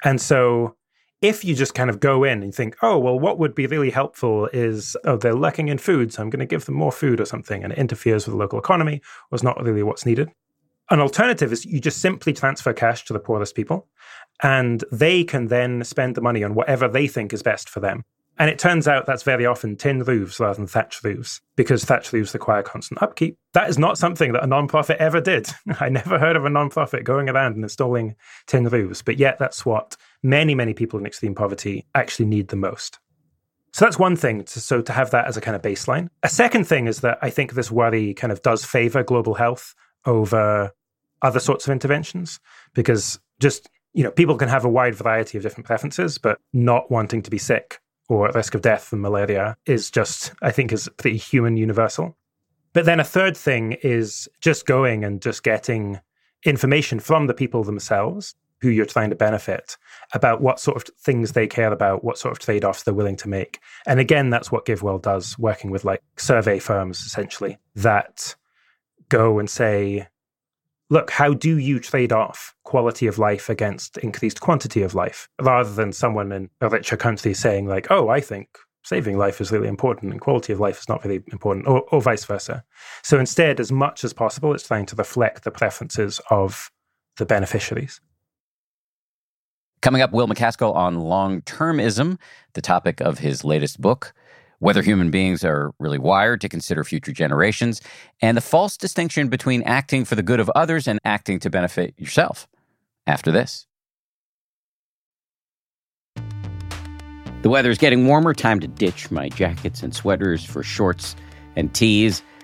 [0.04, 0.76] And so
[1.24, 3.90] if you just kind of go in and think, oh, well, what would be really
[3.90, 7.22] helpful is, oh, they're lacking in food, so I'm going to give them more food
[7.22, 10.30] or something, and it interferes with the local economy, was not really what's needed.
[10.90, 13.88] An alternative is you just simply transfer cash to the poorest people,
[14.44, 18.04] and they can then spend the money on whatever they think is best for them.
[18.40, 22.12] And it turns out that's very often tin roofs rather than thatch roofs because thatch
[22.12, 23.38] roofs require constant upkeep.
[23.54, 25.50] That is not something that a nonprofit ever did.
[25.80, 28.16] I never heard of a nonprofit going around and installing
[28.48, 32.56] tin roofs, but yet that's what many, many people in extreme poverty actually need the
[32.56, 33.00] most.
[33.72, 34.44] So that's one thing.
[34.44, 36.10] To, so to have that as a kind of baseline.
[36.24, 39.76] A second thing is that I think this worry kind of does favor global health
[40.06, 40.72] over
[41.22, 42.40] other sorts of interventions
[42.74, 46.90] because just you know people can have a wide variety of different preferences, but not
[46.92, 47.80] wanting to be sick
[48.14, 52.16] or at risk of death from malaria is just, I think, is pretty human universal.
[52.74, 56.00] But then a third thing is just going and just getting
[56.46, 59.78] information from the people themselves who you're trying to benefit
[60.14, 63.18] about what sort of things they care about, what sort of trade offs they're willing
[63.18, 63.60] to make.
[63.86, 68.36] And again, that's what GiveWell does, working with like survey firms essentially that
[69.10, 70.08] go and say,
[70.90, 75.30] look, how do you trade off quality of life against increased quantity of life?
[75.42, 78.48] Rather than someone in a richer country saying, like, oh, I think
[78.84, 82.02] saving life is really important and quality of life is not really important, or, or
[82.02, 82.64] vice versa.
[83.02, 86.70] So instead, as much as possible, it's trying to reflect the preferences of
[87.18, 88.02] the beneficiaries.
[89.82, 92.18] Coming up, Will MacAskill on long termism,
[92.54, 94.14] the topic of his latest book
[94.64, 97.82] whether human beings are really wired to consider future generations,
[98.22, 101.94] and the false distinction between acting for the good of others and acting to benefit
[101.98, 102.48] yourself.
[103.06, 103.68] After this.
[107.42, 108.34] The weather is getting warmer.
[108.34, 111.18] Time to ditch my jackets and sweaters for shorts
[111.58, 112.24] and tees.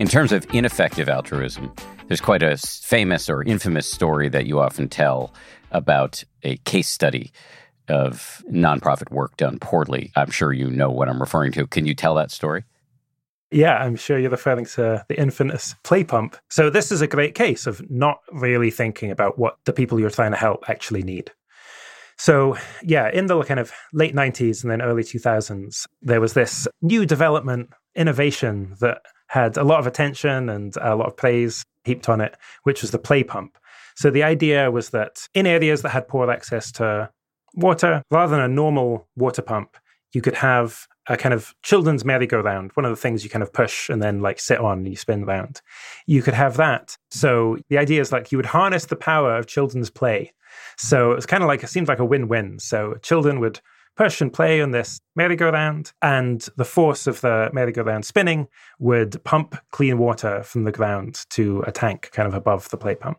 [0.00, 1.70] In terms of ineffective altruism,
[2.08, 5.30] there's quite a famous or infamous story that you often tell
[5.72, 7.30] about a case study
[7.86, 10.10] of nonprofit work done poorly.
[10.16, 11.66] I'm sure you know what I'm referring to.
[11.66, 12.64] Can you tell that story?
[13.50, 16.34] Yeah, I'm sure you're referring to the infamous play pump.
[16.48, 20.08] So, this is a great case of not really thinking about what the people you're
[20.08, 21.30] trying to help actually need.
[22.16, 26.66] So, yeah, in the kind of late 90s and then early 2000s, there was this
[26.80, 32.08] new development, innovation that had a lot of attention and a lot of praise heaped
[32.08, 33.56] on it, which was the play pump.
[33.94, 37.08] So the idea was that in areas that had poor access to
[37.54, 39.76] water, rather than a normal water pump,
[40.12, 43.52] you could have a kind of children's merry-go-round, one of the things you kind of
[43.52, 45.60] push and then like sit on and you spin around.
[46.06, 46.96] You could have that.
[47.12, 50.32] So the idea is like you would harness the power of children's play.
[50.76, 52.58] So it's kind of like it seemed like a win-win.
[52.58, 53.60] So children would
[54.00, 59.54] push and play on this merry-go-round, and the force of the merry-go-round spinning would pump
[59.72, 63.18] clean water from the ground to a tank kind of above the play pump.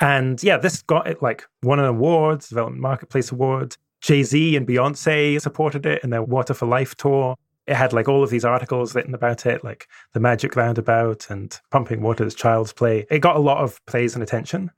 [0.00, 3.76] And yeah, this got it like won an award, Development Marketplace Award.
[4.00, 7.34] Jay Z and Beyonce supported it in their Water for Life tour.
[7.66, 11.60] It had like all of these articles written about it, like the magic roundabout and
[11.72, 13.06] pumping water as child's play.
[13.10, 14.70] It got a lot of praise and attention.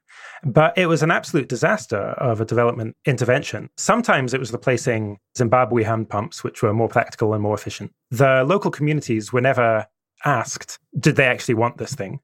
[0.45, 3.71] But it was an absolute disaster of a development intervention.
[3.77, 7.93] Sometimes it was replacing Zimbabwe hand pumps, which were more practical and more efficient.
[8.11, 9.87] The local communities were never
[10.25, 12.21] asked, did they actually want this thing?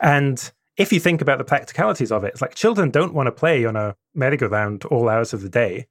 [0.00, 3.32] And if you think about the practicalities of it, it's like children don't want to
[3.32, 5.86] play on a merry-go-round all hours of the day.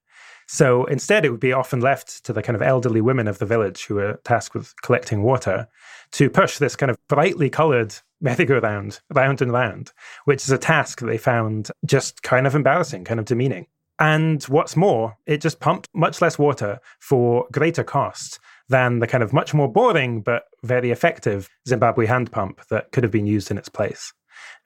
[0.47, 3.45] So instead, it would be often left to the kind of elderly women of the
[3.45, 5.67] village who were tasked with collecting water
[6.11, 7.95] to push this kind of brightly colored
[8.27, 9.91] merry-go-round round and round,
[10.25, 13.67] which is a task they found just kind of embarrassing, kind of demeaning.
[13.99, 19.23] And what's more, it just pumped much less water for greater cost than the kind
[19.23, 23.51] of much more boring but very effective Zimbabwe hand pump that could have been used
[23.51, 24.13] in its place.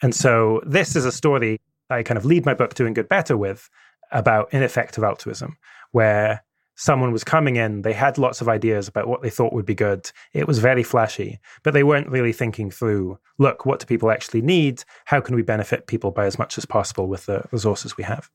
[0.02, 3.36] And so this is a story I kind of lead my book Doing Good Better
[3.36, 3.70] with
[4.12, 5.58] about ineffective altruism,
[5.91, 6.43] where
[6.78, 9.76] someone was coming in, they had lots of ideas about what they thought would be
[9.76, 10.10] good.
[10.34, 14.42] It was very flashy, but they weren't really thinking through look, what do people actually
[14.42, 14.84] need?
[15.06, 18.30] How can we benefit people by as much as possible with the resources we have?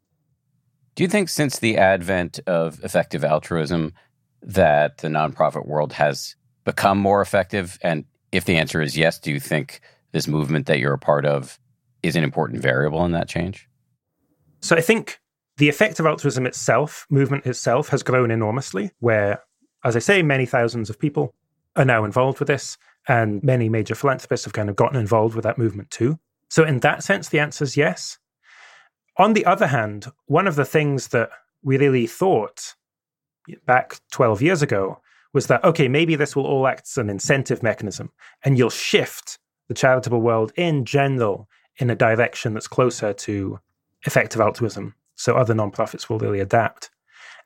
[0.95, 3.95] Do you think since the advent of effective altruism
[4.43, 7.79] that the nonprofit world has become more effective?
[7.83, 11.25] And if the answer is yes, do you think this movement that you're a part
[11.25, 11.59] of
[12.03, 13.69] is an important variable in that change?
[14.61, 15.21] So I think
[15.57, 19.43] the effective altruism itself, movement itself, has grown enormously, where,
[19.85, 21.35] as I say, many thousands of people
[21.77, 25.45] are now involved with this, and many major philanthropists have kind of gotten involved with
[25.45, 26.19] that movement too.
[26.49, 28.19] So, in that sense, the answer is yes.
[29.19, 31.31] On the other hand, one of the things that
[31.63, 32.75] we really thought
[33.67, 35.01] back 12 years ago
[35.33, 38.11] was that, okay, maybe this will all act as an incentive mechanism,
[38.45, 39.39] and you'll shift
[39.69, 43.59] the charitable world in general in a direction that's closer to
[44.05, 46.91] effective altruism so other nonprofits will really adapt.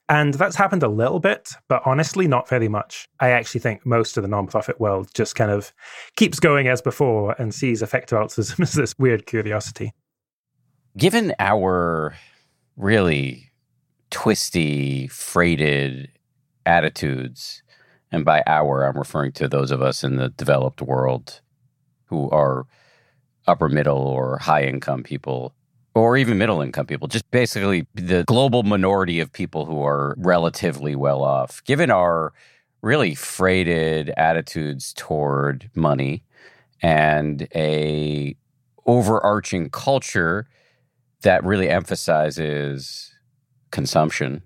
[0.09, 3.09] And that's happened a little bit, but honestly, not very much.
[3.19, 5.73] I actually think most of the nonprofit world just kind of
[6.15, 9.93] keeps going as before and sees effective altruism as this weird curiosity.
[10.97, 12.15] Given our
[12.77, 13.51] really
[14.11, 16.09] twisty, freighted
[16.65, 17.63] attitudes,
[18.13, 21.41] and by our, I'm referring to those of us in the developed world
[22.07, 22.67] who are
[23.49, 25.53] upper middle or high income people,
[25.97, 30.95] or even middle income people, just basically the global minority of people who are relatively
[30.95, 31.65] well off.
[31.65, 32.35] Given our
[32.83, 36.23] really freighted attitudes toward money
[36.83, 38.37] and a
[38.85, 40.47] overarching culture
[41.23, 43.15] that really emphasizes
[43.71, 44.43] consumption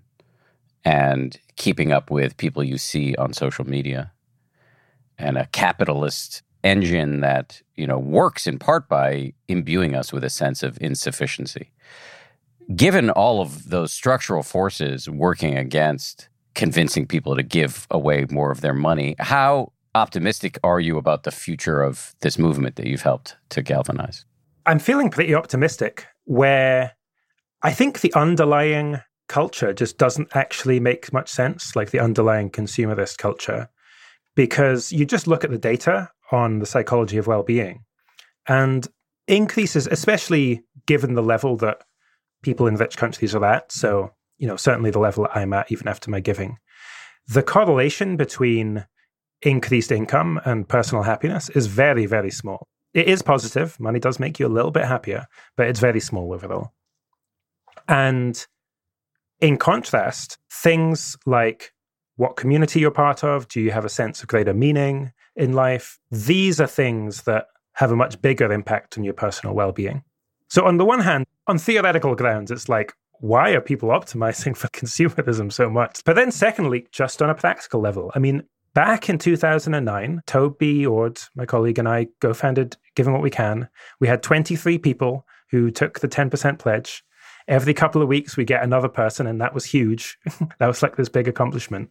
[0.85, 4.13] and keeping up with people you see on social media
[5.17, 10.29] and a capitalist engine that you know works in part by imbuing us with a
[10.29, 11.71] sense of insufficiency.
[12.75, 18.61] Given all of those structural forces working against convincing people to give away more of
[18.61, 23.35] their money how optimistic are you about the future of this movement that you've helped
[23.49, 24.25] to galvanize?
[24.65, 26.93] I'm feeling pretty optimistic where
[27.63, 33.17] i think the underlying culture just doesn't actually make much sense like the underlying consumerist
[33.17, 33.69] culture
[34.35, 37.83] because you just look at the data on the psychology of well-being.
[38.47, 38.87] And
[39.27, 41.83] increases especially given the level that
[42.41, 45.71] people in rich countries are at so you know certainly the level that i'm at
[45.71, 46.57] even after my giving.
[47.27, 48.85] The correlation between
[49.41, 52.67] increased income and personal happiness is very very small.
[52.93, 53.79] It is positive.
[53.79, 56.73] Money does make you a little bit happier but it's very small overall.
[57.87, 58.45] And
[59.39, 61.71] in contrast things like
[62.17, 65.99] what community you're part of do you have a sense of greater meaning in life.
[66.09, 70.03] These are things that have a much bigger impact on your personal well being.
[70.49, 74.67] So, on the one hand, on theoretical grounds, it's like, why are people optimizing for
[74.69, 76.03] consumerism so much?
[76.03, 81.19] But then, secondly, just on a practical level, I mean, back in 2009, Toby Ord,
[81.35, 83.69] my colleague, and I co founded Giving What We Can.
[83.99, 87.03] We had 23 people who took the 10% pledge.
[87.47, 90.17] Every couple of weeks, we get another person, and that was huge.
[90.59, 91.89] that was like this big accomplishment.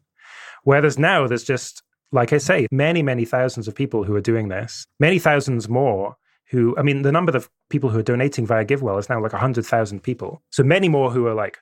[0.64, 1.82] Whereas now, there's just
[2.12, 6.16] like I say, many, many thousands of people who are doing this, many thousands more
[6.48, 9.32] who, I mean, the number of people who are donating via GiveWell is now like
[9.32, 10.42] 100,000 people.
[10.50, 11.58] So many more who are like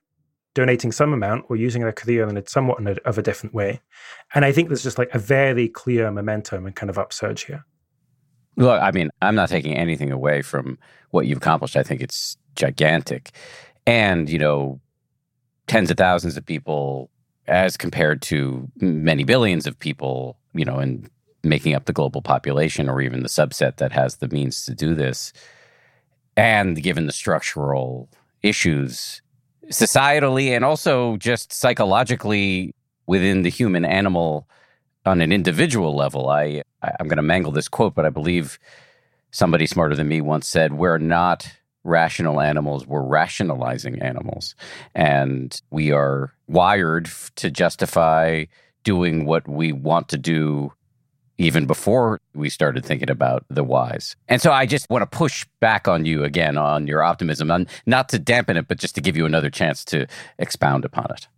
[0.54, 3.54] donating some amount or using their career in a somewhat in a, of a different
[3.54, 3.80] way.
[4.34, 7.64] And I think there's just like a very clear momentum and kind of upsurge here.
[8.56, 10.78] Look, I mean, I'm not taking anything away from
[11.10, 11.76] what you've accomplished.
[11.76, 13.30] I think it's gigantic.
[13.86, 14.80] And, you know,
[15.68, 17.10] tens of thousands of people
[17.48, 21.10] as compared to many billions of people, you know, and
[21.42, 24.94] making up the global population or even the subset that has the means to do
[24.94, 25.32] this.
[26.36, 28.08] And given the structural
[28.42, 29.22] issues
[29.70, 32.74] societally and also just psychologically
[33.06, 34.48] within the human animal
[35.04, 38.58] on an individual level, I I'm going to mangle this quote, but I believe
[39.30, 41.50] somebody smarter than me once said, "We're not
[41.84, 44.54] rational animals, we're rationalizing animals.
[44.94, 48.44] And we are wired to justify
[48.84, 50.72] doing what we want to do
[51.40, 54.16] even before we started thinking about the whys.
[54.26, 57.68] And so I just want to push back on you again on your optimism, and
[57.86, 60.06] not to dampen it, but just to give you another chance to
[60.38, 61.28] expound upon it.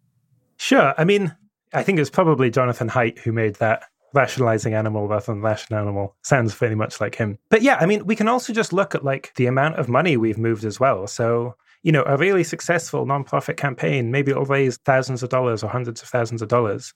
[0.57, 0.95] Sure.
[0.97, 1.37] I mean,
[1.75, 3.85] I think it's probably Jonathan Haidt who made that
[4.15, 7.39] rationalizing animal rather than rational animal sounds very much like him.
[7.49, 10.17] But yeah, I mean, we can also just look at like the amount of money
[10.17, 11.07] we've moved as well.
[11.07, 15.71] So, you know, a really successful nonprofit campaign, maybe it'll raise thousands of dollars or
[15.71, 16.93] hundreds of thousands of dollars.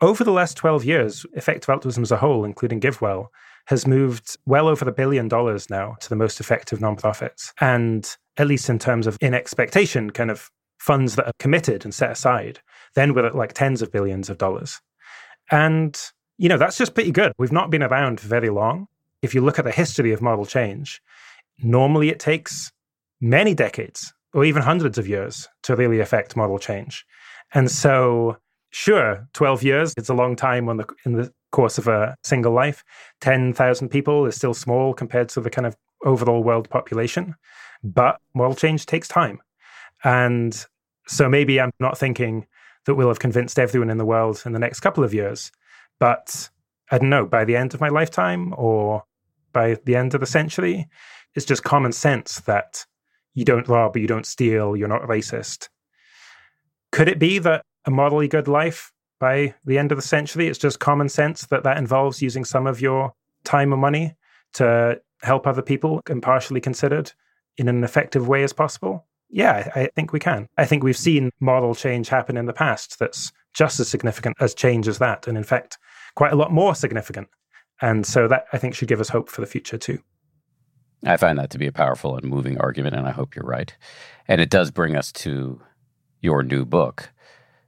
[0.00, 3.28] Over the last 12 years, effective altruism as a whole, including GiveWell,
[3.66, 7.52] has moved well over a billion dollars now to the most effective nonprofits.
[7.60, 11.94] And at least in terms of in expectation, kind of funds that are committed and
[11.94, 12.60] set aside,
[12.94, 14.80] then we're at like tens of billions of dollars.
[15.50, 15.98] And
[16.38, 17.32] you know, that's just pretty good.
[17.38, 18.88] We've not been around for very long.
[19.22, 21.00] If you look at the history of moral change,
[21.62, 22.70] normally it takes
[23.20, 27.06] many decades or even hundreds of years to really affect moral change.
[27.54, 28.36] And so,
[28.70, 32.84] sure, 12 years, it's a long time the, in the course of a single life.
[33.22, 37.34] 10,000 people is still small compared to the kind of overall world population,
[37.82, 39.40] but moral change takes time.
[40.04, 40.66] And
[41.06, 42.46] so maybe I'm not thinking
[42.84, 45.50] that we'll have convinced everyone in the world in the next couple of years.
[45.98, 46.50] But
[46.90, 49.04] I don't know, by the end of my lifetime or
[49.52, 50.88] by the end of the century,
[51.34, 52.84] it's just common sense that
[53.34, 55.68] you don't rob, you don't steal, you're not racist.
[56.92, 60.58] Could it be that a morally good life by the end of the century, it's
[60.58, 63.12] just common sense that that involves using some of your
[63.44, 64.14] time and money
[64.54, 67.12] to help other people impartially considered
[67.56, 69.06] in an effective way as possible?
[69.28, 70.46] Yeah, I think we can.
[70.56, 74.54] I think we've seen moral change happen in the past that's just as significant as
[74.54, 75.26] change as that.
[75.26, 75.78] And in fact,
[76.14, 77.28] quite a lot more significant.
[77.80, 79.98] And so that I think should give us hope for the future too.
[81.04, 83.74] I find that to be a powerful and moving argument, and I hope you're right.
[84.28, 85.60] And it does bring us to
[86.20, 87.10] your new book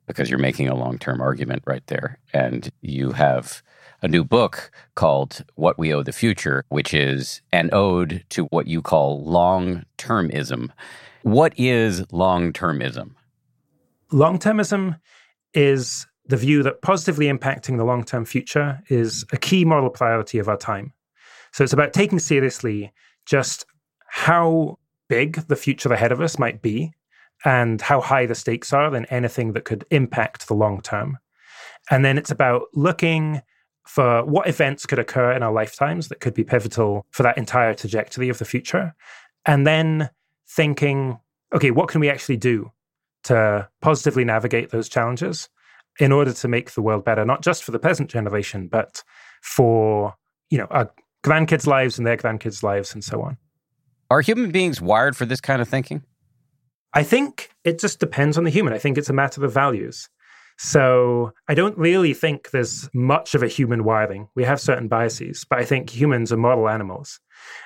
[0.07, 2.19] because you're making a long term argument right there.
[2.33, 3.63] And you have
[4.03, 8.67] a new book called What We Owe the Future, which is an ode to what
[8.67, 10.71] you call long termism.
[11.23, 13.15] What is long termism?
[14.11, 14.99] Long termism
[15.55, 20.39] is the view that positively impacting the long term future is a key moral priority
[20.39, 20.93] of our time.
[21.53, 22.93] So it's about taking seriously
[23.27, 23.65] just
[24.09, 24.79] how
[25.09, 26.93] big the future ahead of us might be
[27.45, 31.19] and how high the stakes are than anything that could impact the long term.
[31.91, 33.41] And then it's about looking
[33.87, 37.73] for what events could occur in our lifetimes that could be pivotal for that entire
[37.73, 38.95] trajectory of the future.
[39.47, 40.11] And then
[40.47, 41.19] thinking,
[41.55, 42.71] okay, what can we actually do
[43.25, 45.49] to positively navigate those challenges
[45.99, 49.03] in order to make the world better, not just for the present generation, but
[49.43, 50.15] for,
[50.51, 50.93] you know, our
[51.25, 53.37] grandkids' lives and their grandkids' lives and so on.
[54.11, 56.03] Are human beings wired for this kind of thinking?
[56.95, 58.73] I think it just depends on the human.
[58.73, 60.09] I think it's a matter of values.
[60.59, 64.29] So I don't really think there's much of a human wiring.
[64.35, 67.21] We have certain biases, but I think humans are model animals.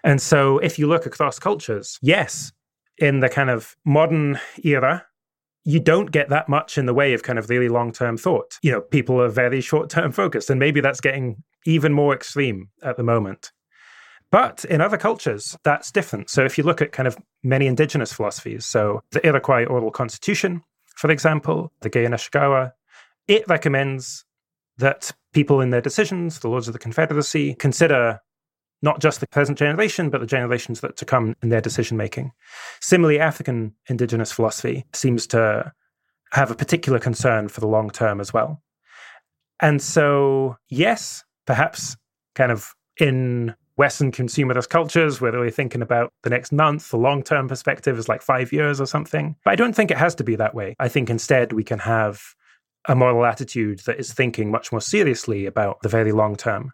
[0.04, 2.52] And so if you look across cultures, yes,
[2.98, 5.06] in the kind of modern era,
[5.64, 8.58] you don't get that much in the way of kind of really long term thought.
[8.62, 12.68] You know, people are very short term focused, and maybe that's getting even more extreme
[12.82, 13.52] at the moment.
[14.30, 16.30] But in other cultures, that's different.
[16.30, 20.62] So if you look at kind of many indigenous philosophies, so the Iroquois Oral Constitution,
[20.96, 22.72] for example, the Gayanashagowa,
[23.28, 24.24] it recommends
[24.78, 28.20] that people in their decisions, the Lords of the Confederacy, consider
[28.82, 32.32] not just the present generation, but the generations that to come in their decision making.
[32.80, 35.72] Similarly, African indigenous philosophy seems to
[36.32, 38.62] have a particular concern for the long term as well.
[39.60, 41.96] And so, yes, perhaps
[42.34, 47.22] kind of in Western consumerist cultures, where they're thinking about the next month, the long
[47.22, 49.36] term perspective is like five years or something.
[49.44, 50.74] But I don't think it has to be that way.
[50.78, 52.20] I think instead we can have
[52.88, 56.72] a moral attitude that is thinking much more seriously about the very long term.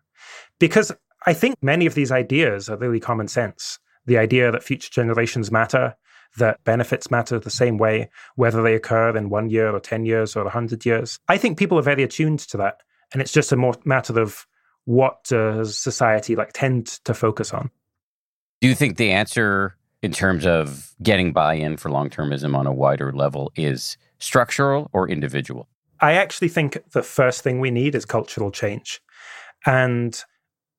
[0.59, 0.91] Because
[1.27, 3.79] I think many of these ideas are really common sense.
[4.07, 5.97] The idea that future generations matter,
[6.37, 10.37] that benefits matter the same way, whether they occur in one year or 10 years
[10.37, 11.19] or 100 years.
[11.29, 12.83] I think people are very attuned to that.
[13.13, 14.47] And it's just a more matter of
[14.85, 17.71] what does society like tend to focus on.
[18.61, 22.67] Do you think the answer in terms of getting buy in for long termism on
[22.67, 25.69] a wider level is structural or individual?
[26.01, 29.01] I actually think the first thing we need is cultural change.
[29.67, 30.21] And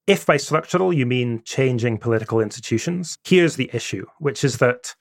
[0.10, 4.96] if by structural you mean changing political institutions, here's the issue, which is that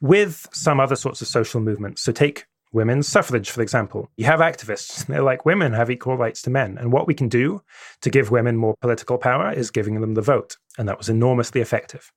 [0.00, 4.38] with some other sorts of social movements, so take women's suffrage, for example, you have
[4.38, 6.78] activists, they're like, women have equal rights to men.
[6.78, 7.62] And what we can do
[8.02, 10.56] to give women more political power is giving them the vote.
[10.78, 12.12] And that was enormously effective.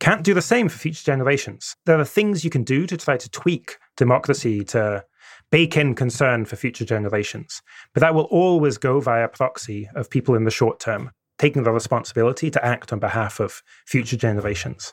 [0.00, 1.76] Can't do the same for future generations.
[1.86, 5.04] There are things you can do to try to tweak democracy to
[5.52, 7.62] bake in concern for future generations.
[7.94, 11.72] But that will always go via proxy of people in the short term taking the
[11.72, 14.92] responsibility to act on behalf of future generations.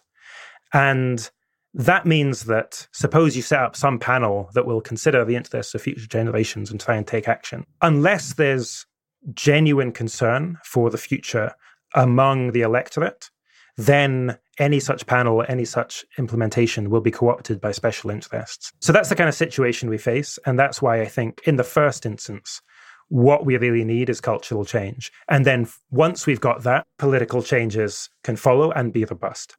[0.73, 1.29] And
[1.73, 5.81] that means that suppose you set up some panel that will consider the interests of
[5.81, 7.65] future generations and try and take action.
[7.81, 8.85] Unless there's
[9.33, 11.53] genuine concern for the future
[11.93, 13.29] among the electorate,
[13.75, 18.71] then any such panel, any such implementation will be co opted by special interests.
[18.79, 20.39] So that's the kind of situation we face.
[20.45, 22.61] And that's why I think, in the first instance,
[23.09, 25.11] what we really need is cultural change.
[25.29, 29.55] And then once we've got that, political changes can follow and be robust.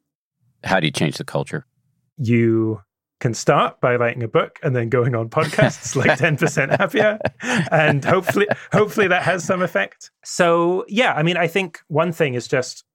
[0.63, 1.65] How do you change the culture?
[2.17, 2.81] You
[3.19, 7.19] can start by writing a book and then going on podcasts like 10% happier
[7.71, 10.11] and hopefully hopefully that has some effect.
[10.23, 12.85] So yeah, I mean I think one thing is just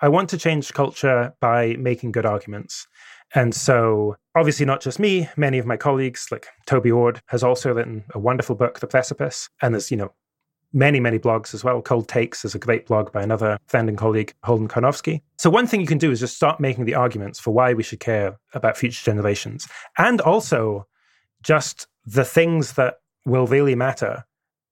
[0.00, 2.86] I want to change culture by making good arguments.
[3.34, 7.72] And so, obviously, not just me, many of my colleagues, like Toby Ord, has also
[7.72, 9.48] written a wonderful book, The Precipice.
[9.60, 10.12] And there's, you know,
[10.72, 11.82] many, many blogs as well.
[11.82, 15.22] Cold Takes is a great blog by another friend and colleague, Holden Karnofsky.
[15.36, 17.82] So, one thing you can do is just start making the arguments for why we
[17.82, 19.68] should care about future generations.
[19.98, 20.86] And also,
[21.42, 24.24] just the things that will really matter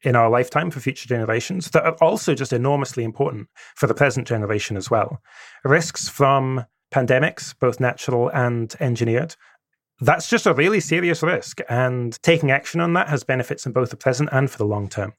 [0.03, 4.27] in our lifetime for future generations that are also just enormously important for the present
[4.27, 5.21] generation as well.
[5.65, 9.37] Risks from pandemics, both natural and engineered.
[10.01, 13.91] That's just a really serious risk, and taking action on that has benefits in both
[13.91, 15.15] the present and for the long term.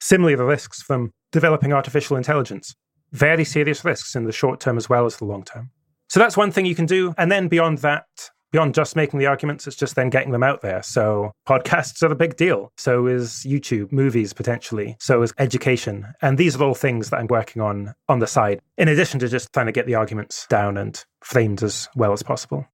[0.00, 2.74] Similarly, the risks from developing artificial intelligence,
[3.12, 5.70] very serious risks in the short term as well as the long term.
[6.08, 7.14] So that's one thing you can do.
[7.16, 8.04] And then beyond that,
[8.50, 10.82] beyond just making the arguments, it's just then getting them out there.
[10.82, 12.72] So podcasts are a big deal.
[12.76, 14.96] So is YouTube, movies potentially.
[15.00, 16.06] So is education.
[16.20, 19.28] And these are all things that I'm working on on the side, in addition to
[19.28, 22.66] just trying to get the arguments down and framed as well as possible.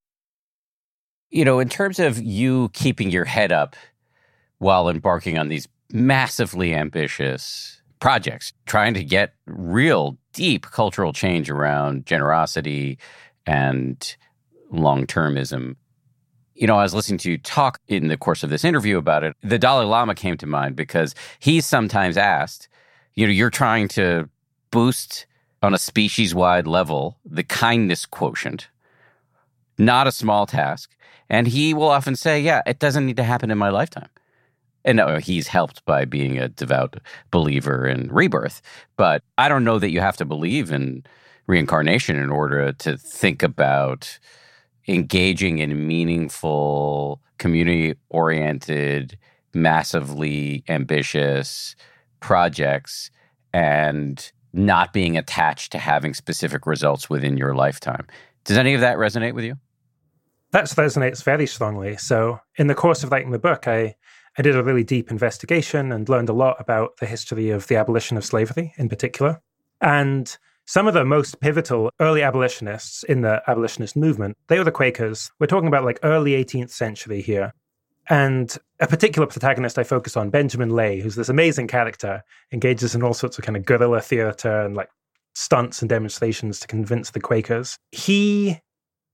[1.30, 3.76] You know, in terms of you keeping your head up
[4.58, 12.06] while embarking on these massively ambitious projects, trying to get real deep cultural change around
[12.06, 12.98] generosity
[13.46, 14.16] and
[14.70, 15.76] long termism.
[16.54, 19.24] You know, I was listening to you talk in the course of this interview about
[19.24, 19.36] it.
[19.42, 22.68] The Dalai Lama came to mind because he's sometimes asked,
[23.14, 24.28] you know, you're trying to
[24.70, 25.26] boost
[25.62, 28.68] on a species wide level the kindness quotient,
[29.78, 30.94] not a small task.
[31.28, 34.08] And he will often say, yeah, it doesn't need to happen in my lifetime.
[34.84, 37.00] And no, he's helped by being a devout
[37.32, 38.62] believer in rebirth.
[38.96, 41.04] But I don't know that you have to believe in
[41.48, 44.18] reincarnation in order to think about
[44.88, 49.18] engaging in meaningful, community oriented,
[49.54, 51.74] massively ambitious
[52.20, 53.10] projects
[53.52, 58.06] and not being attached to having specific results within your lifetime.
[58.44, 59.56] Does any of that resonate with you?
[60.52, 61.96] That resonates very strongly.
[61.96, 63.96] So, in the course of writing the book, I,
[64.38, 67.76] I did a really deep investigation and learned a lot about the history of the
[67.76, 69.40] abolition of slavery in particular.
[69.80, 70.36] And
[70.66, 75.30] some of the most pivotal early abolitionists in the abolitionist movement, they were the Quakers.
[75.38, 77.54] We're talking about like early 18th century here.
[78.08, 83.02] And a particular protagonist I focus on, Benjamin Lay, who's this amazing character, engages in
[83.02, 84.90] all sorts of kind of guerrilla theater and like
[85.34, 87.78] stunts and demonstrations to convince the Quakers.
[87.92, 88.60] He,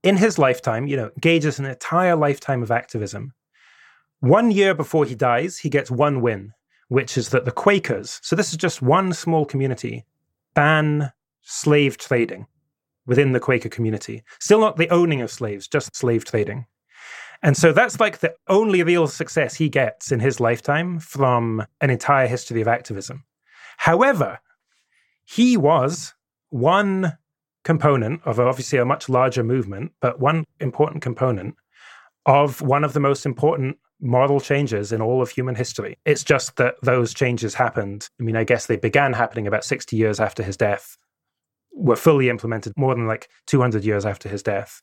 [0.03, 3.33] in his lifetime, you know, engages an entire lifetime of activism.
[4.21, 6.53] One year before he dies, he gets one win,
[6.89, 10.05] which is that the Quakers, so this is just one small community,
[10.55, 11.13] ban
[11.43, 12.47] slave trading
[13.07, 14.23] within the Quaker community.
[14.41, 16.67] Still not the owning of slaves, just slave trading.
[17.43, 21.91] And so that's like the only real success he gets in his lifetime from an
[21.91, 23.25] entire history of activism.
[23.79, 24.39] However,
[25.25, 26.15] he was
[26.51, 27.19] one
[27.65, 31.57] component of obviously a much larger movement, but one important component
[32.27, 35.97] of one of the most important moral changes in all of human history.
[36.05, 38.09] It's just that those changes happened.
[38.21, 40.97] I mean, I guess they began happening about 60 years after his death
[41.75, 44.83] were fully implemented more than like 200 years after his death.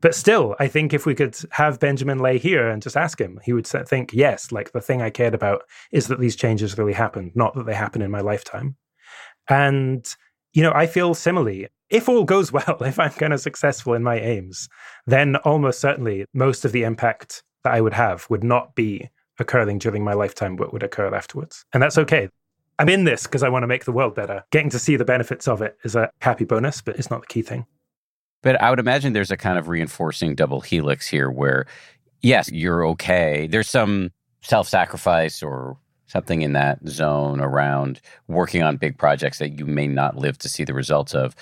[0.00, 3.38] But still, I think if we could have Benjamin Lay here and just ask him,
[3.44, 5.62] he would think, yes, like the thing I cared about
[5.92, 8.76] is that these changes really happened, not that they happen in my lifetime.
[9.48, 10.04] And,
[10.52, 11.68] you know, I feel similarly.
[11.88, 14.68] If all goes well, if I'm kind of successful in my aims,
[15.06, 19.08] then almost certainly most of the impact that I would have would not be
[19.38, 21.64] occurring during my lifetime, but would occur afterwards.
[21.72, 22.28] And that's okay.
[22.82, 24.42] I'm in this because I want to make the world better.
[24.50, 27.28] Getting to see the benefits of it is a happy bonus, but it's not the
[27.28, 27.64] key thing.
[28.42, 31.66] But I would imagine there's a kind of reinforcing double helix here where,
[32.22, 33.46] yes, you're okay.
[33.46, 34.10] There's some
[34.40, 39.86] self sacrifice or something in that zone around working on big projects that you may
[39.86, 41.36] not live to see the results of.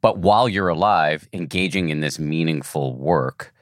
[0.00, 3.52] But while you're alive, engaging in this meaningful work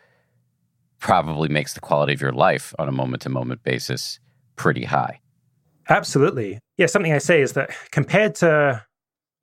[1.01, 4.20] probably makes the quality of your life on a moment to moment basis
[4.55, 5.18] pretty high.
[5.89, 6.61] Absolutely.
[6.76, 8.84] Yeah, something I say is that compared to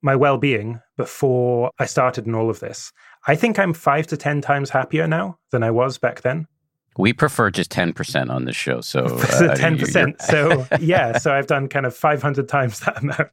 [0.02, 2.92] my well being before I started in all of this,
[3.26, 6.46] I think I'm five to 10 times happier now than I was back then.
[6.96, 8.80] We prefer just 10% on this show.
[8.80, 10.22] So, uh, 10%.
[10.22, 13.30] so, yeah, so I've done kind of 500 times that amount.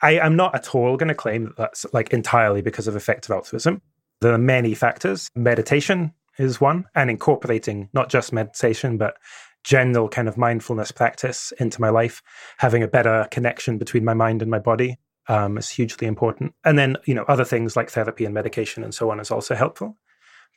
[0.00, 3.32] I am not at all going to claim that that's like entirely because of effective
[3.32, 3.82] altruism.
[4.20, 5.28] There are many factors.
[5.34, 9.16] Meditation is one, and incorporating not just meditation, but
[9.64, 12.22] general kind of mindfulness practice into my life,
[12.58, 14.98] having a better connection between my mind and my body
[15.28, 16.54] um, is hugely important.
[16.64, 19.54] And then, you know, other things like therapy and medication and so on is also
[19.54, 19.96] helpful.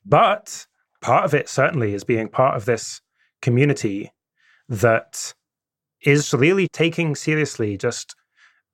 [0.05, 0.65] But
[1.01, 3.01] part of it certainly is being part of this
[3.41, 4.11] community
[4.69, 5.33] that
[6.01, 8.15] is really taking seriously just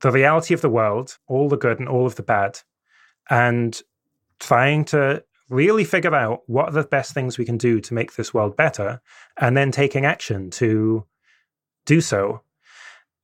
[0.02, 2.60] the reality of the world, all the good and all of the bad,
[3.30, 3.82] and
[4.40, 8.16] trying to really figure out what are the best things we can do to make
[8.16, 9.02] this world better,
[9.38, 11.06] and then taking action to
[11.86, 12.42] do so.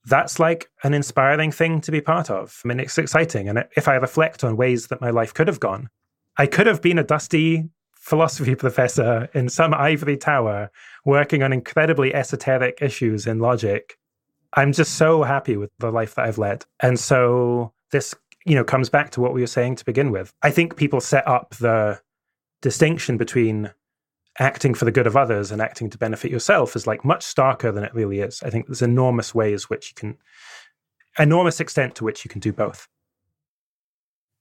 [0.06, 2.62] That's like an inspiring thing to be part of.
[2.64, 3.48] I mean, it's exciting.
[3.48, 5.90] And if I reflect on ways that my life could have gone,
[6.38, 10.70] I could have been a dusty philosophy professor in some ivory tower
[11.06, 13.98] working on incredibly esoteric issues in logic.
[14.54, 16.66] I'm just so happy with the life that I've led.
[16.80, 18.14] And so this,
[18.46, 20.34] you know, comes back to what we were saying to begin with.
[20.42, 22.00] I think people set up the
[22.64, 23.72] distinction between
[24.40, 27.72] acting for the good of others and acting to benefit yourself is like much starker
[27.72, 28.42] than it really is.
[28.42, 30.18] I think there's enormous ways which you can,
[31.20, 32.88] enormous extent to which you can do both.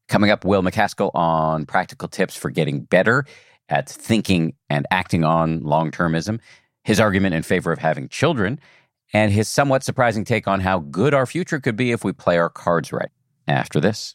[0.09, 3.27] Coming up, Will MacAskill on practical tips for getting better
[3.69, 6.41] at thinking and acting on long termism,
[6.85, 8.61] his argument in favor of having children,
[9.13, 12.39] and his somewhat surprising take on how good our future could be if we play
[12.39, 13.11] our cards right.
[13.49, 14.15] After this.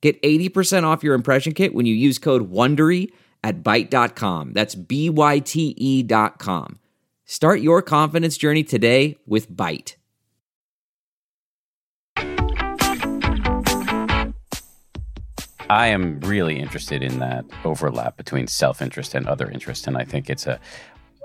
[0.00, 3.10] Get 80% off your impression kit when you use code WONDERY
[3.42, 4.52] at Byte.com.
[4.52, 6.78] That's B-Y-T-E dot com.
[7.24, 9.96] Start your confidence journey today with Byte.
[15.70, 20.30] I am really interested in that overlap between self-interest and other interest, and I think
[20.30, 20.58] it's a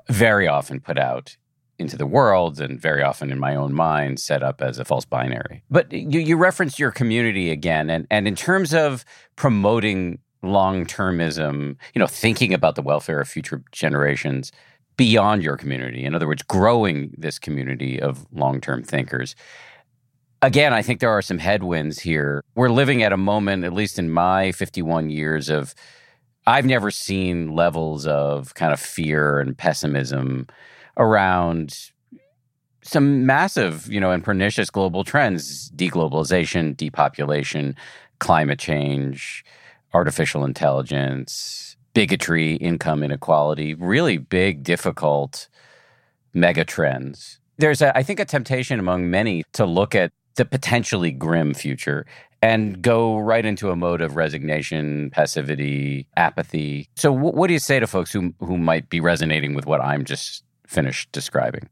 [0.10, 1.38] very often put out
[1.84, 5.06] into the world and very often in my own mind set up as a false
[5.06, 5.62] binary.
[5.70, 9.06] But you, you referenced your community again, and, and in terms of
[9.36, 14.52] promoting long termism, you know, thinking about the welfare of future generations
[14.98, 19.36] beyond your community, in other words, growing this community of long term thinkers.
[20.42, 22.44] Again, I think there are some headwinds here.
[22.56, 25.76] We're living at a moment, at least in my 51 years of
[26.46, 30.48] I've never seen levels of kind of fear and pessimism
[30.98, 31.92] around
[32.84, 37.76] some massive, you know, and pernicious global trends deglobalization, depopulation,
[38.20, 39.44] climate change,
[39.94, 45.48] artificial intelligence, bigotry, income inequality, really big, difficult
[46.34, 47.40] mega trends.
[47.58, 52.06] There's, a, I think, a temptation among many to look at the potentially grim future
[52.42, 56.90] and go right into a mode of resignation, passivity, apathy.
[56.96, 59.80] So, w- what do you say to folks who who might be resonating with what
[59.80, 60.44] I'm just
[60.74, 61.70] finished describing?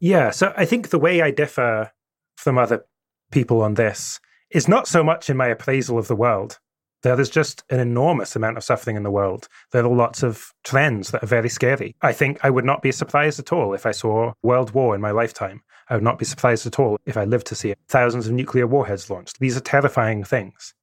[0.00, 1.92] Yeah, so I think the way I differ
[2.36, 2.84] from other
[3.30, 6.58] people on this is not so much in my appraisal of the world.
[7.02, 9.46] There is just an enormous amount of suffering in the world.
[9.72, 11.96] There are lots of trends that are very scary.
[12.00, 15.02] I think I would not be surprised at all if I saw world war in
[15.02, 15.62] my lifetime.
[15.90, 17.78] I would not be surprised at all if I lived to see it.
[17.88, 19.38] Thousands of nuclear warheads launched.
[19.38, 20.74] These are terrifying things.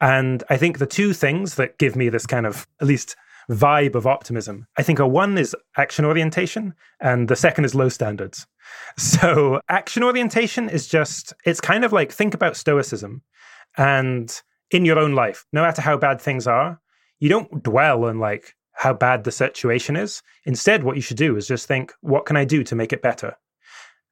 [0.00, 3.16] And I think the two things that give me this kind of, at least
[3.48, 7.88] vibe of optimism, I think a one is action orientation, and the second is low
[7.88, 8.46] standards.
[8.96, 13.22] So, action orientation is just, it's kind of like think about stoicism.
[13.76, 14.32] And
[14.70, 16.80] in your own life, no matter how bad things are,
[17.18, 20.22] you don't dwell on like how bad the situation is.
[20.44, 23.02] Instead, what you should do is just think, what can I do to make it
[23.02, 23.36] better?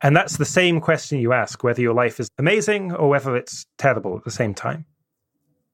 [0.02, 3.66] And that's the same question you ask, whether your life is amazing or whether it's
[3.78, 4.84] terrible at the same time.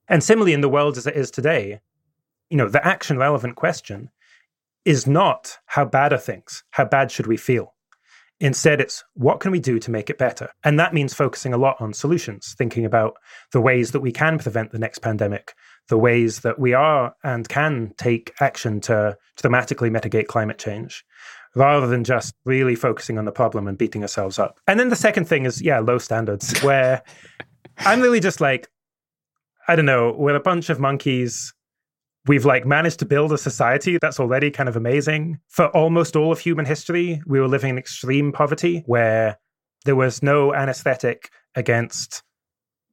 [0.08, 1.80] And similarly, in the world as it is today,
[2.50, 4.10] you know, the action relevant question
[4.84, 6.62] is not how bad are things?
[6.70, 7.74] How bad should we feel?
[8.40, 10.50] Instead, it's what can we do to make it better?
[10.64, 13.14] And that means focusing a lot on solutions, thinking about
[13.52, 15.54] the ways that we can prevent the next pandemic,
[15.88, 21.04] the ways that we are and can take action to dramatically mitigate climate change,
[21.54, 24.58] rather than just really focusing on the problem and beating ourselves up.
[24.66, 27.02] And then the second thing is, yeah, low standards, where
[27.78, 28.68] I'm really just like,
[29.68, 31.54] I don't know, we're a bunch of monkeys
[32.26, 35.40] We've like managed to build a society that's already kind of amazing.
[35.48, 39.38] For almost all of human history, we were living in extreme poverty where
[39.84, 42.22] there was no anesthetic against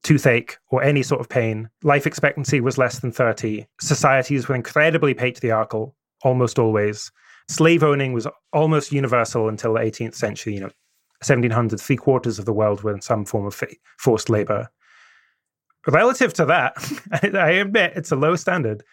[0.03, 1.69] toothache or any sort of pain.
[1.83, 3.65] Life expectancy was less than 30.
[3.79, 7.09] Societies were incredibly patriarchal, almost always.
[7.47, 10.55] Slave owning was almost universal until the 18th century.
[10.55, 10.71] You know,
[11.25, 13.63] 1700, three quarters of the world were in some form of
[13.97, 14.69] forced labor.
[15.87, 16.73] Relative to that,
[17.35, 18.83] I admit it's a low standard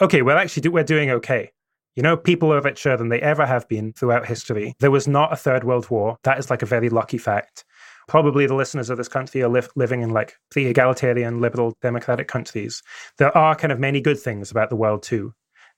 [0.00, 1.50] okay, well, actually, we're doing okay.
[1.96, 4.74] You know, people are richer than they ever have been throughout history.
[4.80, 6.18] There was not a third world war.
[6.24, 7.64] That is like a very lucky fact.
[8.08, 12.26] Probably the listeners of this country are li- living in like the egalitarian, liberal, democratic
[12.26, 12.82] countries.
[13.18, 15.32] There are kind of many good things about the world too.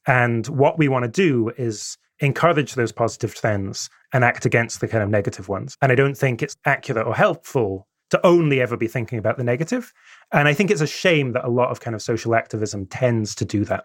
[0.07, 4.89] And what we want to do is encourage those positive trends and act against the
[4.89, 5.77] kind of negative ones.
[5.83, 9.45] And I don't think it's accurate or helpful to only ever be thinking about the
[9.45, 9.93] negative.
[10.33, 13.35] And I think it's a shame that a lot of kind of social activism tends
[13.37, 13.85] to do that.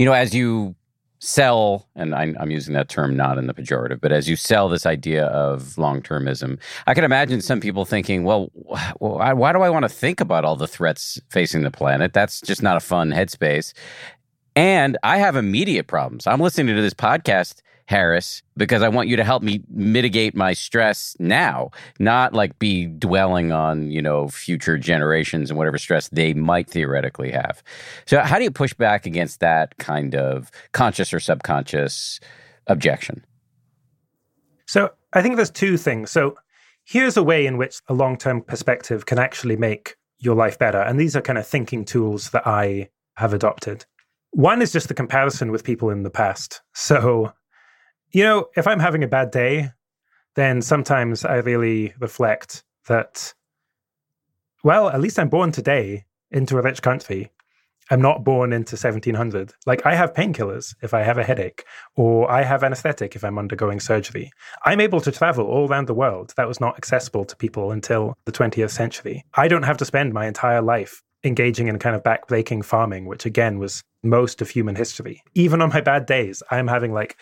[0.00, 0.74] You know, as you
[1.18, 4.70] sell, and I'm, I'm, using that term not in the pejorative, but as you sell
[4.70, 8.46] this idea of long termism, I can imagine some people thinking, well,
[8.98, 12.14] why do I want to think about all the threats facing the planet?
[12.14, 13.74] That's just not a fun headspace.
[14.56, 16.26] And I have immediate problems.
[16.26, 20.52] I'm listening to this podcast Harris, because I want you to help me mitigate my
[20.52, 26.32] stress now, not like be dwelling on, you know, future generations and whatever stress they
[26.32, 27.64] might theoretically have.
[28.06, 32.20] So, how do you push back against that kind of conscious or subconscious
[32.68, 33.24] objection?
[34.66, 36.12] So, I think there's two things.
[36.12, 36.36] So,
[36.84, 40.80] here's a way in which a long term perspective can actually make your life better.
[40.80, 43.84] And these are kind of thinking tools that I have adopted.
[44.30, 46.62] One is just the comparison with people in the past.
[46.72, 47.32] So,
[48.12, 49.70] you know, if I'm having a bad day,
[50.34, 53.34] then sometimes I really reflect that,
[54.62, 57.30] well, at least I'm born today into a rich country.
[57.92, 59.52] I'm not born into 1700.
[59.66, 61.64] Like, I have painkillers if I have a headache,
[61.96, 64.30] or I have anesthetic if I'm undergoing surgery.
[64.64, 66.32] I'm able to travel all around the world.
[66.36, 69.24] That was not accessible to people until the 20th century.
[69.34, 73.26] I don't have to spend my entire life engaging in kind of backbreaking farming, which
[73.26, 75.22] again was most of human history.
[75.34, 77.16] Even on my bad days, I'm having like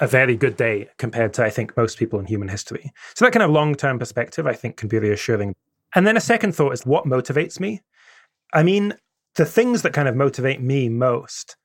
[0.00, 2.92] a very good day compared to, I think, most people in human history.
[3.14, 5.54] So that kind of long term perspective, I think, can be reassuring.
[5.94, 7.82] And then a second thought is what motivates me?
[8.52, 8.94] I mean,
[9.34, 11.56] the things that kind of motivate me most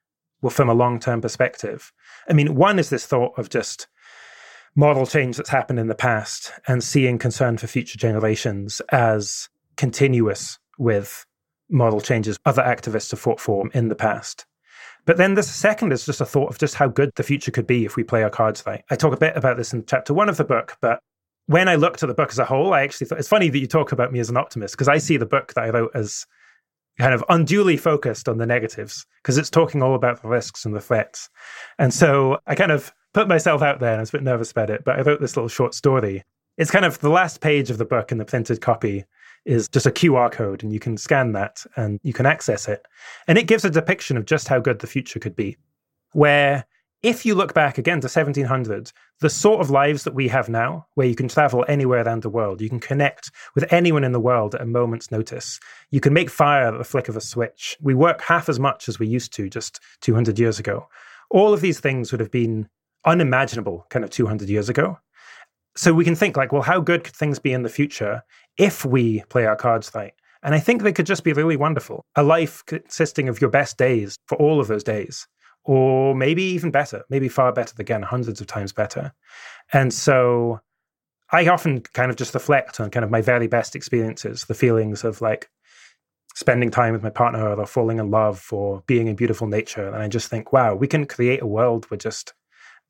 [0.42, 1.92] were from a long term perspective.
[2.30, 3.88] I mean, one is this thought of just
[4.76, 10.58] moral change that's happened in the past and seeing concern for future generations as continuous
[10.78, 11.26] with
[11.70, 14.46] moral changes other activists have fought for in the past.
[15.06, 17.68] But then the second is just a thought of just how good the future could
[17.68, 18.84] be if we play our cards right.
[18.90, 21.00] I talk a bit about this in chapter one of the book, but
[21.48, 23.60] when I looked at the book as a whole, I actually thought it's funny that
[23.60, 25.92] you talk about me as an optimist because I see the book that I wrote
[25.94, 26.26] as
[27.00, 30.76] kind of unduly focused on the negatives because it's talking all about the risks and
[30.76, 31.30] the threats.
[31.80, 34.52] And so I kind of put myself out there and I was a bit nervous
[34.52, 36.24] about it, but I wrote this little short story.
[36.58, 39.06] It's kind of the last page of the book in the printed copy
[39.46, 42.86] is just a QR code, and you can scan that and you can access it.
[43.28, 45.58] And it gives a depiction of just how good the future could be.
[46.14, 46.66] Where,
[47.02, 50.88] if you look back again to 1700, the sort of lives that we have now,
[50.96, 54.20] where you can travel anywhere around the world, you can connect with anyone in the
[54.20, 55.60] world at a moment's notice,
[55.92, 57.78] you can make fire at the flick of a switch.
[57.82, 60.88] We work half as much as we used to just 200 years ago.
[61.30, 62.70] All of these things would have been
[63.06, 64.98] unimaginable kind of 200 years ago
[65.76, 68.24] so we can think like, well, how good could things be in the future
[68.58, 70.14] if we play our cards right?
[70.44, 72.06] And I think they could just be really wonderful.
[72.16, 75.28] A life consisting of your best days for all of those days,
[75.64, 79.14] or maybe even better, maybe far better again, hundreds of times better.
[79.72, 80.60] And so
[81.32, 85.06] I often kind of just reflect on kind of my very best experiences, the feelings
[85.06, 85.50] of like
[86.36, 89.88] spending time with my partner or falling in love or being in beautiful nature.
[89.88, 92.34] And I just think, wow, we can create a world where just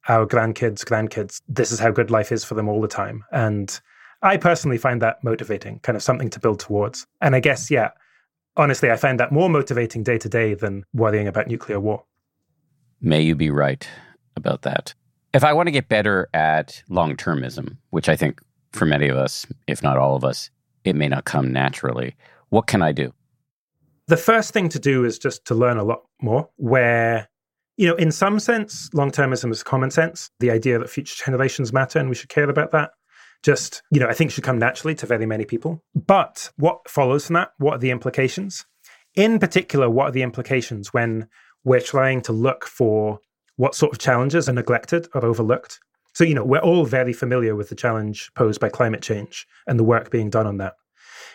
[0.08, 3.24] our grandkids, grandkids, this is how good life is for them all the time.
[3.32, 3.80] And
[4.24, 7.06] I personally find that motivating, kind of something to build towards.
[7.20, 7.92] And I guess, yeah,
[8.56, 12.06] honestly, I find that more motivating day to day than worrying about nuclear war.
[13.02, 13.86] May you be right
[14.38, 14.94] about that.
[15.34, 19.18] If I want to get better at long termism, which I think for many of
[19.18, 20.50] us, if not all of us,
[20.86, 22.16] it may not come naturally,
[22.50, 23.14] what can I do?
[24.08, 27.28] The first thing to do is just to learn a lot more, where
[27.76, 30.30] you know, in some sense, long termism is common sense.
[30.40, 32.92] The idea that future generations matter and we should care about that
[33.44, 35.84] just, you know, I think should come naturally to very many people.
[35.94, 37.52] But what follows from that?
[37.58, 38.66] What are the implications?
[39.16, 41.28] In particular, what are the implications when
[41.64, 43.20] we're trying to look for
[43.58, 45.80] what sort of challenges are neglected or overlooked?
[46.14, 49.80] So, you know, we're all very familiar with the challenge posed by climate change and
[49.80, 50.74] the work being done on that.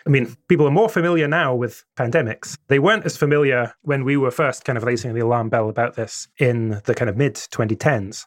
[0.06, 2.56] I mean, people are more familiar now with pandemics.
[2.68, 5.96] They weren't as familiar when we were first kind of raising the alarm bell about
[5.96, 8.24] this in the kind of mid 2010s.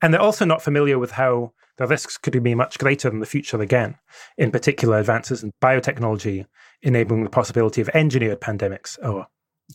[0.00, 3.26] And they're also not familiar with how the risks could be much greater in the
[3.26, 3.96] future again,
[4.36, 6.46] in particular advances in biotechnology
[6.82, 9.26] enabling the possibility of engineered pandemics or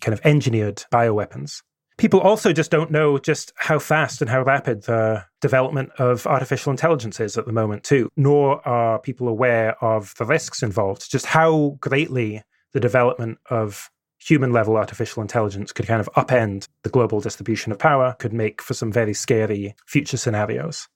[0.01, 1.61] kind of engineered bioweapons.
[1.97, 6.71] People also just don't know just how fast and how rapid the development of artificial
[6.71, 11.28] intelligence is at the moment, too, nor are people aware of the risks involved, just
[11.28, 12.41] how greatly
[12.74, 13.91] the development of
[14.26, 18.61] human level artificial intelligence could kind of upend the global distribution of power, could make
[18.61, 20.88] for some very scary future scenarios.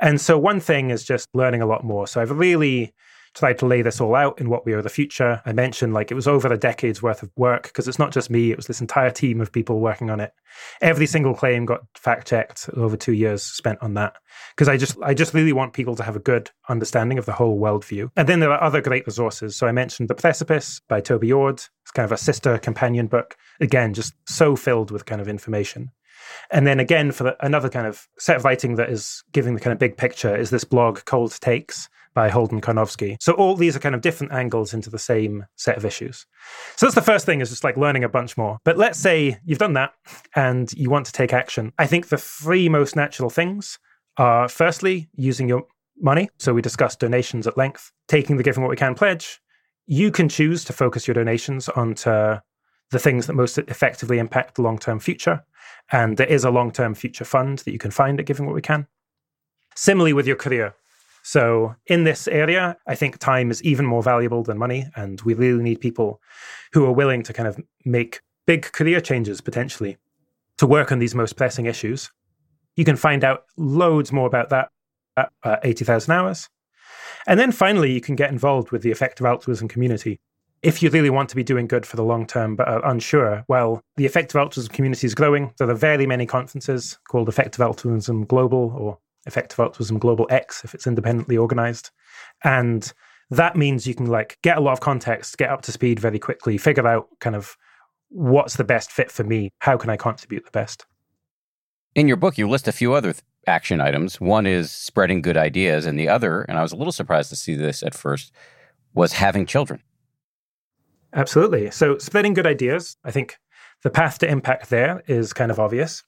[0.00, 2.06] And so one thing is just learning a lot more.
[2.06, 2.92] So I've really
[3.34, 5.40] tried to lay this all out in What We Owe the Future.
[5.46, 8.30] I mentioned like it was over a decade's worth of work because it's not just
[8.30, 10.32] me, it was this entire team of people working on it.
[10.80, 14.14] Every single claim got fact checked over two years spent on that.
[14.54, 17.32] Because I just I just really want people to have a good understanding of the
[17.32, 18.10] whole worldview.
[18.16, 19.56] And then there are other great resources.
[19.56, 21.62] So I mentioned The Precipice by Toby Ord.
[21.82, 23.36] It's kind of a sister companion book.
[23.60, 25.90] Again, just so filled with kind of information.
[26.50, 29.60] And then again, for the, another kind of set of writing that is giving the
[29.60, 33.16] kind of big picture is this blog, Cold Takes, by Holden Karnofsky.
[33.20, 36.26] So all these are kind of different angles into the same set of issues.
[36.76, 38.58] So that's the first thing is just like learning a bunch more.
[38.64, 39.92] But let's say you've done that
[40.34, 41.72] and you want to take action.
[41.78, 43.78] I think the three most natural things
[44.16, 45.64] are firstly, using your
[46.00, 46.28] money.
[46.38, 49.40] So we discussed donations at length, taking the Giving What We Can pledge.
[49.86, 52.10] You can choose to focus your donations onto
[52.90, 55.44] the things that most effectively impact the long term future.
[55.92, 58.54] And there is a long term future fund that you can find at Giving What
[58.54, 58.86] We Can.
[59.76, 60.74] Similarly, with your career,
[61.30, 64.88] so, in this area, I think time is even more valuable than money.
[64.96, 66.20] And we really need people
[66.72, 69.96] who are willing to kind of make big career changes potentially
[70.58, 72.10] to work on these most pressing issues.
[72.74, 74.70] You can find out loads more about that
[75.16, 76.48] at uh, 80,000 hours.
[77.28, 80.18] And then finally, you can get involved with the effective altruism community.
[80.64, 83.44] If you really want to be doing good for the long term but are unsure,
[83.46, 85.54] well, the effective altruism community is growing.
[85.58, 90.74] There are very many conferences called Effective Altruism Global or effective altruism global X if
[90.74, 91.90] it's independently organized.
[92.44, 92.92] And
[93.30, 96.18] that means you can like get a lot of context, get up to speed very
[96.18, 97.56] quickly, figure out kind of
[98.08, 100.84] what's the best fit for me, how can I contribute the best.
[101.94, 104.20] In your book, you list a few other th- action items.
[104.20, 107.36] One is spreading good ideas, and the other, and I was a little surprised to
[107.36, 108.32] see this at first,
[108.94, 109.82] was having children.
[111.12, 111.70] Absolutely.
[111.70, 113.38] So, spreading good ideas, I think
[113.82, 116.04] the path to impact there is kind of obvious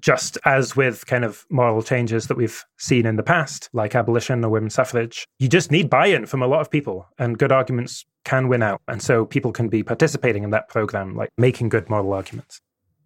[0.00, 4.44] just as with kind of moral changes that we've seen in the past, like abolition
[4.44, 7.52] or women's suffrage, you just need buy in from a lot of people, and good
[7.52, 8.80] arguments can win out.
[8.88, 12.60] And so people can be participating in that program, like making good moral arguments.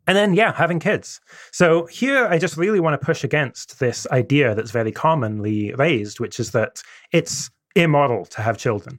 [0.07, 1.21] And then, yeah, having kids.
[1.53, 6.19] So here, I just really want to push against this idea that's very commonly raised,
[6.19, 6.83] which is that
[7.13, 8.99] it's immoral to have children.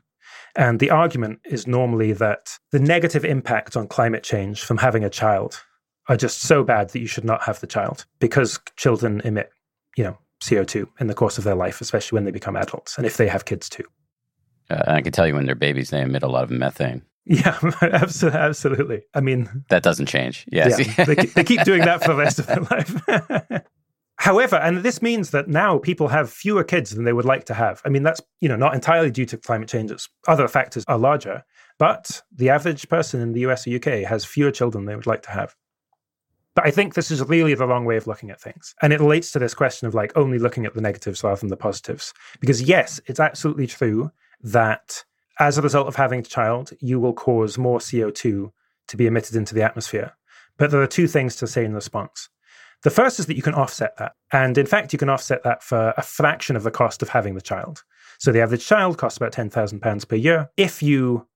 [0.55, 5.09] And the argument is normally that the negative impact on climate change from having a
[5.09, 5.59] child
[6.09, 9.51] are just so bad that you should not have the child because children emit,
[9.95, 13.05] you know, CO2 in the course of their life, especially when they become adults and
[13.05, 13.85] if they have kids too.
[14.69, 17.03] Uh, I can tell you when they're babies, they emit a lot of methane.
[17.25, 19.03] Yeah, absolutely.
[19.13, 20.45] I mean, that doesn't change.
[20.51, 20.97] Yes.
[20.97, 23.63] Yeah, they, they keep doing that for the rest of their life.
[24.17, 27.53] However, and this means that now people have fewer kids than they would like to
[27.53, 27.81] have.
[27.85, 29.91] I mean, that's you know not entirely due to climate change.
[29.91, 31.43] It's, other factors are larger,
[31.79, 35.07] but the average person in the US or UK has fewer children than they would
[35.07, 35.55] like to have.
[36.55, 38.75] But I think this is really the wrong way of looking at things.
[38.81, 41.49] And it relates to this question of like only looking at the negatives rather than
[41.49, 42.13] the positives.
[42.39, 45.03] Because yes, it's absolutely true that
[45.39, 48.51] as a result of having a child, you will cause more CO2
[48.87, 50.13] to be emitted into the atmosphere.
[50.57, 52.29] But there are two things to say in response.
[52.83, 54.13] The first is that you can offset that.
[54.31, 57.33] And in fact, you can offset that for a fraction of the cost of having
[57.33, 57.83] the child.
[58.19, 60.49] So the average child costs about £10,000 per year.
[60.57, 61.27] If you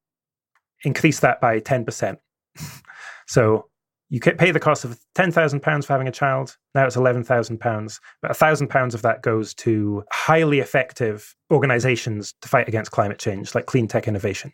[0.83, 2.17] increase that by 10%,
[3.27, 3.69] so
[4.09, 6.55] you pay the cost of £10,000 for having a child.
[6.73, 7.99] Now it's £11,000.
[8.21, 13.65] But £1,000 of that goes to highly effective organizations to fight against climate change, like
[13.65, 14.53] clean tech innovation.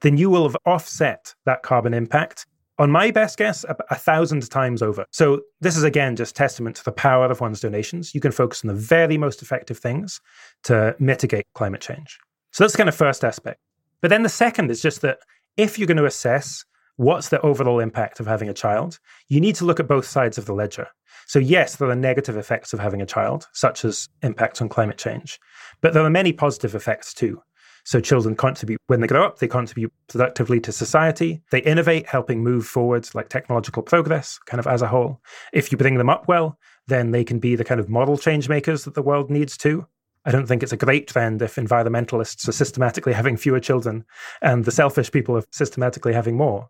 [0.00, 2.46] Then you will have offset that carbon impact
[2.78, 5.04] on my best guess, a, a, thousand times over.
[5.10, 8.14] So, this is again just testament to the power of one's donations.
[8.14, 10.20] You can focus on the very most effective things
[10.64, 12.18] to mitigate climate change.
[12.52, 13.60] So, that's kind of first aspect.
[14.00, 15.18] But then the second is just that
[15.56, 16.64] if you're going to assess
[16.98, 20.36] what's the overall impact of having a child, you need to look at both sides
[20.36, 20.88] of the ledger.
[21.28, 24.98] So, yes, there are negative effects of having a child, such as impacts on climate
[24.98, 25.38] change,
[25.80, 27.40] but there are many positive effects too.
[27.84, 31.40] So, children contribute when they grow up, they contribute productively to society.
[31.52, 35.20] They innovate, helping move forward like technological progress, kind of as a whole.
[35.52, 38.48] If you bring them up well, then they can be the kind of moral change
[38.48, 39.86] makers that the world needs too.
[40.24, 44.04] I don't think it's a great trend if environmentalists are systematically having fewer children
[44.42, 46.68] and the selfish people are systematically having more.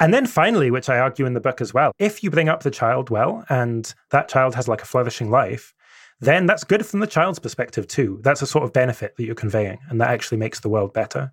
[0.00, 2.62] And then finally, which I argue in the book as well, if you bring up
[2.62, 5.74] the child well and that child has like a flourishing life,
[6.20, 8.20] then that's good from the child's perspective too.
[8.22, 11.32] That's a sort of benefit that you're conveying, and that actually makes the world better.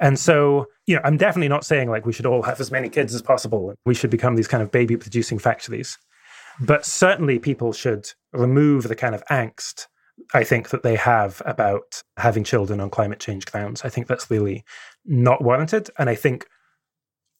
[0.00, 2.88] And so, you know, I'm definitely not saying like we should all have as many
[2.88, 3.74] kids as possible.
[3.84, 5.98] We should become these kind of baby producing factories.
[6.60, 9.86] But certainly people should remove the kind of angst
[10.34, 13.82] I think that they have about having children on climate change grounds.
[13.84, 14.64] I think that's really
[15.04, 15.90] not warranted.
[15.98, 16.46] And I think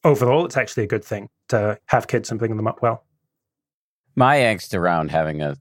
[0.05, 3.05] overall, it's actually a good thing to have kids and bring them up well.
[4.16, 5.57] My angst around having a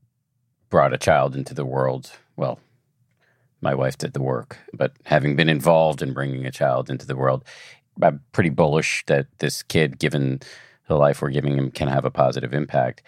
[0.69, 2.59] brought a child into the world, well,
[3.61, 7.15] my wife did the work, but having been involved in bringing a child into the
[7.15, 7.43] world,
[8.01, 10.41] I'm pretty bullish that this kid, given
[10.88, 13.01] the life we're giving him, can have a positive impact.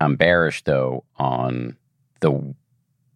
[0.00, 1.76] I'm bearish, though, on
[2.20, 2.54] the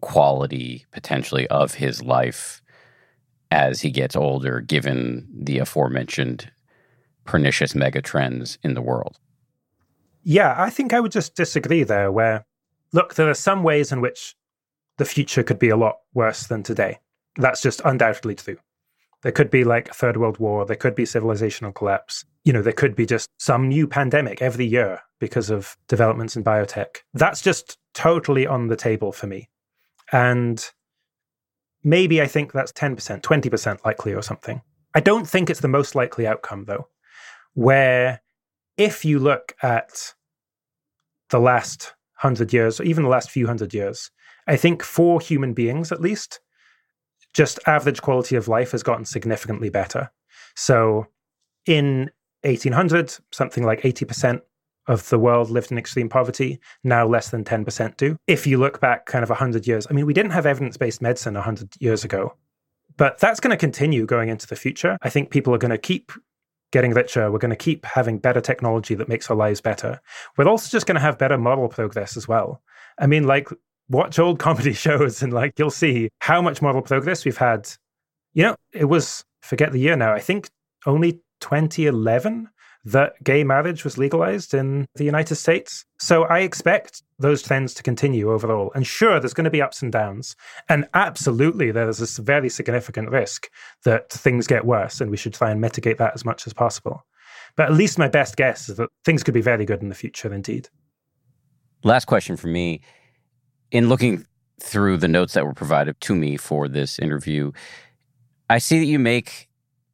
[0.00, 2.62] quality potentially of his life
[3.50, 6.50] as he gets older, given the aforementioned
[7.24, 9.18] pernicious megatrends in the world.
[10.22, 12.44] Yeah, I think I would just disagree there, where,
[12.92, 14.34] look, there are some ways in which
[14.98, 16.98] the future could be a lot worse than today.
[17.36, 18.58] That's just undoubtedly true.
[19.22, 22.24] There could be like a third world war, there could be civilizational collapse.
[22.44, 26.44] You know, there could be just some new pandemic every year because of developments in
[26.44, 26.96] biotech.
[27.12, 29.50] That's just totally on the table for me.
[30.12, 30.64] And
[31.84, 34.62] maybe I think that's 10%, 20% likely or something.
[34.94, 36.88] I don't think it's the most likely outcome, though,
[37.60, 38.22] where
[38.78, 40.14] if you look at
[41.28, 44.10] the last hundred years, or even the last few hundred years,
[44.46, 46.40] I think for human beings at least,
[47.34, 50.10] just average quality of life has gotten significantly better.
[50.56, 51.06] So
[51.66, 52.10] in
[52.44, 54.40] 1800, something like 80%
[54.86, 56.58] of the world lived in extreme poverty.
[56.82, 58.16] Now less than 10% do.
[58.26, 61.02] If you look back kind of 100 years, I mean, we didn't have evidence based
[61.02, 62.34] medicine 100 years ago,
[62.96, 64.96] but that's going to continue going into the future.
[65.02, 66.10] I think people are going to keep
[66.72, 67.30] getting richer.
[67.30, 70.00] We're going to keep having better technology that makes our lives better.
[70.36, 72.62] We're also just going to have better moral progress as well.
[72.98, 73.48] I mean, like,
[73.88, 77.68] watch old comedy shows and like you'll see how much moral progress we've had.
[78.32, 80.12] You know, it was forget the year now.
[80.12, 80.48] I think
[80.86, 82.48] only 2011
[82.84, 85.84] that gay marriage was legalized in the United States.
[85.98, 88.72] So I expect those trends to continue overall.
[88.74, 90.34] And sure, there's going to be ups and downs.
[90.68, 93.50] And absolutely, there's this very significant risk
[93.84, 97.04] that things get worse, and we should try and mitigate that as much as possible.
[97.56, 99.94] But at least my best guess is that things could be very good in the
[99.94, 100.68] future indeed.
[101.84, 102.80] Last question for me.
[103.70, 104.26] In looking
[104.60, 107.52] through the notes that were provided to me for this interview,
[108.48, 109.49] I see that you make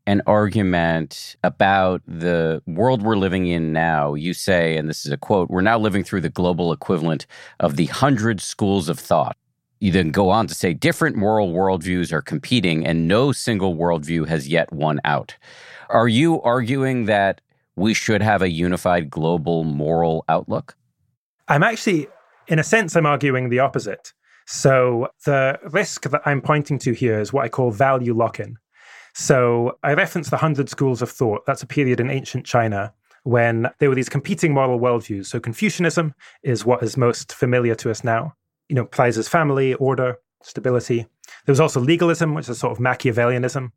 [0.07, 4.15] an argument about the world we're living in now.
[4.15, 7.27] You say, and this is a quote, we're now living through the global equivalent
[7.61, 9.37] of the hundred schools of thought.
[9.81, 14.27] You then go on to say different moral worldviews are competing and no single worldview
[14.29, 15.37] has yet won out.
[15.91, 17.41] Are you arguing that
[17.75, 20.77] we should have a unified global moral outlook?
[21.49, 22.09] I'm actually,
[22.49, 24.13] in a sense, I'm arguing the opposite.
[24.47, 28.57] So the risk that I'm pointing to here is what I call value lock in.
[29.19, 31.47] So I referenced the Hundred Schools of Thought.
[31.47, 32.93] That's a period in ancient China
[33.23, 35.25] when there were these competing moral worldviews.
[35.25, 36.13] So Confucianism
[36.43, 38.35] is what is most familiar to us now.
[38.69, 41.07] You know, prizes family, order, stability.
[41.47, 43.73] There was also legalism, which is sort of Machiavellianism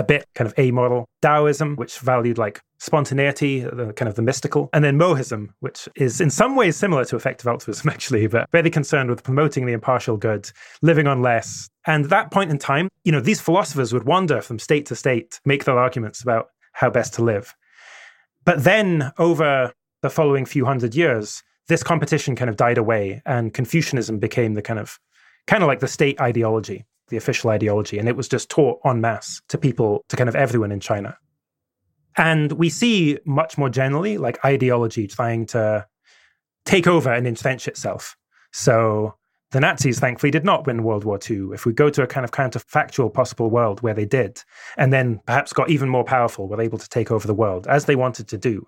[0.00, 1.06] a bit kind of amoral.
[1.20, 6.22] Taoism, which valued like spontaneity, the kind of the mystical, and then Mohism, which is
[6.22, 10.16] in some ways similar to effective altruism, actually, but very concerned with promoting the impartial
[10.16, 11.68] good, living on less.
[11.86, 14.96] And at that point in time, you know, these philosophers would wander from state to
[14.96, 17.54] state, make their arguments about how best to live.
[18.46, 23.52] But then over the following few hundred years, this competition kind of died away, and
[23.52, 24.98] Confucianism became the kind of
[25.46, 29.00] kind of like the state ideology the official ideology, and it was just taught en
[29.00, 31.16] masse to people, to kind of everyone in China.
[32.16, 35.86] And we see much more generally like ideology trying to
[36.64, 38.16] take over and entrench itself.
[38.52, 39.14] So
[39.52, 41.48] the Nazis, thankfully, did not win World War II.
[41.52, 44.42] If we go to a kind of counterfactual possible world where they did,
[44.76, 47.86] and then perhaps got even more powerful, were able to take over the world as
[47.86, 48.66] they wanted to do,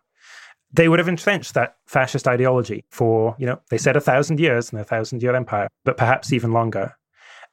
[0.72, 4.72] they would have entrenched that fascist ideology for, you know, they said a thousand years
[4.72, 6.96] in a thousand year empire, but perhaps even longer.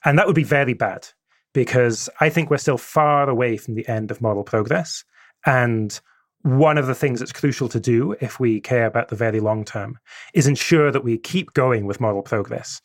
[0.05, 1.07] And that would be very bad
[1.53, 5.03] because I think we're still far away from the end of moral progress.
[5.45, 5.99] And
[6.43, 9.65] one of the things that's crucial to do if we care about the very long
[9.65, 9.97] term
[10.33, 12.81] is ensure that we keep going with moral progress.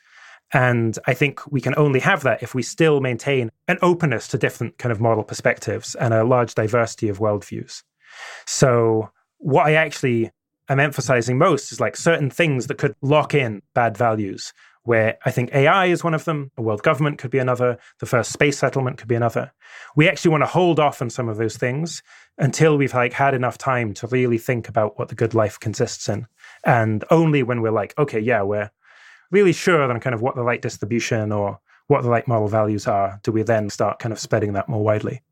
[0.52, 4.38] And I think we can only have that if we still maintain an openness to
[4.38, 7.82] different kind of moral perspectives and a large diversity of worldviews.
[8.46, 10.30] So what I actually
[10.68, 14.52] am emphasizing most is like certain things that could lock in bad values
[14.84, 18.06] where I think AI is one of them, a world government could be another, the
[18.06, 19.52] first space settlement could be another.
[19.96, 22.02] We actually want to hold off on some of those things
[22.38, 26.08] until we've like had enough time to really think about what the good life consists
[26.08, 26.26] in.
[26.64, 28.70] And only when we're like, okay, yeah, we're
[29.30, 32.86] really sure on kind of what the right distribution or what the right moral values
[32.86, 35.22] are, do we then start kind of spreading that more widely.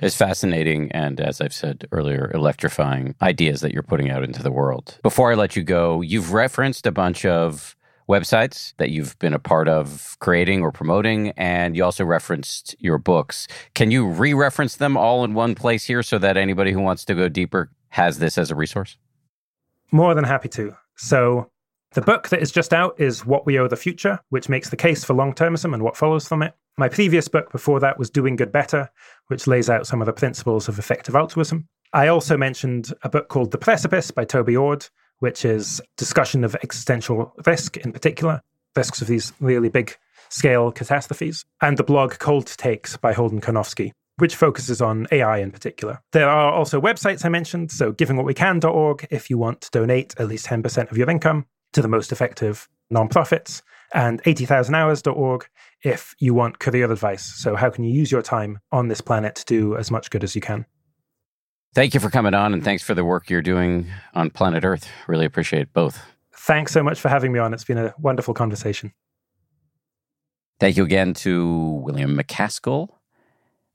[0.00, 4.50] It's fascinating and, as I've said earlier, electrifying ideas that you're putting out into the
[4.50, 4.98] world.
[5.02, 7.76] Before I let you go, you've referenced a bunch of
[8.08, 12.98] websites that you've been a part of creating or promoting, and you also referenced your
[12.98, 13.48] books.
[13.74, 17.04] Can you re reference them all in one place here so that anybody who wants
[17.06, 18.96] to go deeper has this as a resource?
[19.92, 20.76] More than happy to.
[20.96, 21.50] So,
[21.92, 24.76] the book that is just out is What We Owe the Future, which makes the
[24.76, 26.52] case for long termism and what follows from it.
[26.76, 28.90] My previous book before that was Doing Good Better,
[29.28, 31.68] which lays out some of the principles of effective altruism.
[31.92, 34.88] I also mentioned a book called The Precipice by Toby Ord,
[35.24, 38.42] which is discussion of existential risk in particular,
[38.76, 39.96] risks of these really big
[40.28, 45.50] scale catastrophes, and the blog Cold Takes by Holden Karnofsky, which focuses on AI in
[45.50, 46.02] particular.
[46.12, 50.44] There are also websites I mentioned, so givingwhatwecan.org if you want to donate at least
[50.44, 53.62] 10% of your income to the most effective nonprofits,
[53.94, 55.46] and 80,000hours.org
[55.84, 57.24] if you want career advice.
[57.24, 60.22] So, how can you use your time on this planet to do as much good
[60.22, 60.66] as you can?
[61.74, 64.88] Thank you for coming on, and thanks for the work you're doing on planet Earth.
[65.08, 66.00] Really appreciate both.
[66.32, 67.52] Thanks so much for having me on.
[67.52, 68.92] It's been a wonderful conversation.
[70.60, 72.90] Thank you again to William MacAskill.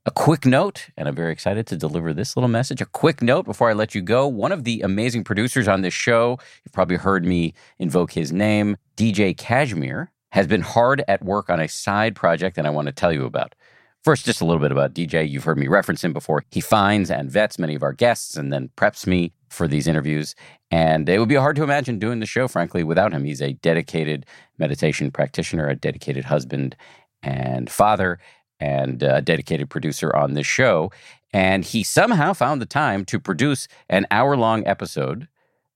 [0.06, 2.80] A quick note, and I'm very excited to deliver this little message.
[2.80, 4.26] A quick note before I let you go.
[4.26, 8.78] One of the amazing producers on this show, you've probably heard me invoke his name,
[8.96, 12.92] DJ Kashmiri, has been hard at work on a side project that I want to
[12.92, 13.54] tell you about.
[14.02, 15.28] First, just a little bit about DJ.
[15.28, 16.42] You've heard me reference him before.
[16.50, 20.34] He finds and vets many of our guests and then preps me for these interviews.
[20.70, 23.24] And it would be hard to imagine doing the show, frankly, without him.
[23.24, 24.24] He's a dedicated
[24.56, 26.76] meditation practitioner, a dedicated husband
[27.22, 28.18] and father,
[28.58, 30.90] and a dedicated producer on this show.
[31.34, 35.28] And he somehow found the time to produce an hour long episode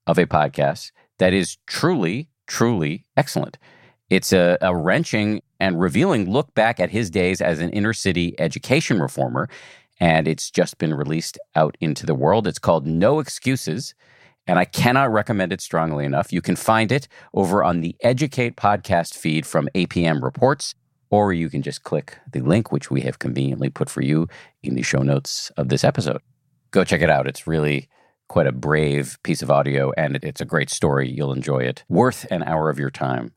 [0.07, 3.59] of a podcast that is truly, truly excellent.
[4.09, 8.35] It's a, a wrenching and revealing look back at his days as an inner city
[8.39, 9.49] education reformer.
[9.99, 12.47] And it's just been released out into the world.
[12.47, 13.95] It's called No Excuses.
[14.47, 16.35] And I cannot recommend it strongly enough.
[16.35, 20.75] You can find it over on the Educate podcast feed from APM Reports,
[21.09, 24.29] or you can just click the link, which we have conveniently put for you
[24.63, 26.21] in the show notes of this episode.
[26.73, 27.27] Go check it out.
[27.27, 27.89] It's really
[28.29, 31.11] quite a brave piece of audio, and it's a great story.
[31.11, 31.85] You'll enjoy it.
[31.89, 33.33] Worth an hour of your time.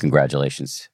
[0.00, 0.88] Congratulations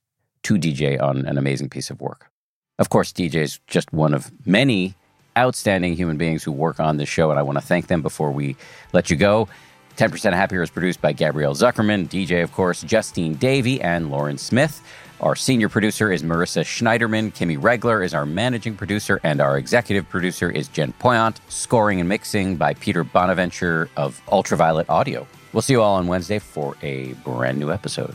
[0.47, 2.31] to DJ on an amazing piece of work.
[2.79, 4.95] Of course, DJ is just one of many
[5.37, 8.31] outstanding human beings who work on this show, and I want to thank them before
[8.31, 8.55] we
[8.93, 9.49] let you go.
[9.97, 14.83] 10% Happier is produced by Gabrielle Zuckerman, DJ, of course, Justine Davey, and Lauren Smith.
[15.21, 17.33] Our senior producer is Marissa Schneiderman.
[17.33, 21.39] Kimmy Regler is our managing producer, and our executive producer is Jen Poyant.
[21.49, 25.27] Scoring and mixing by Peter Bonaventure of Ultraviolet Audio.
[25.53, 28.15] We'll see you all on Wednesday for a brand new episode.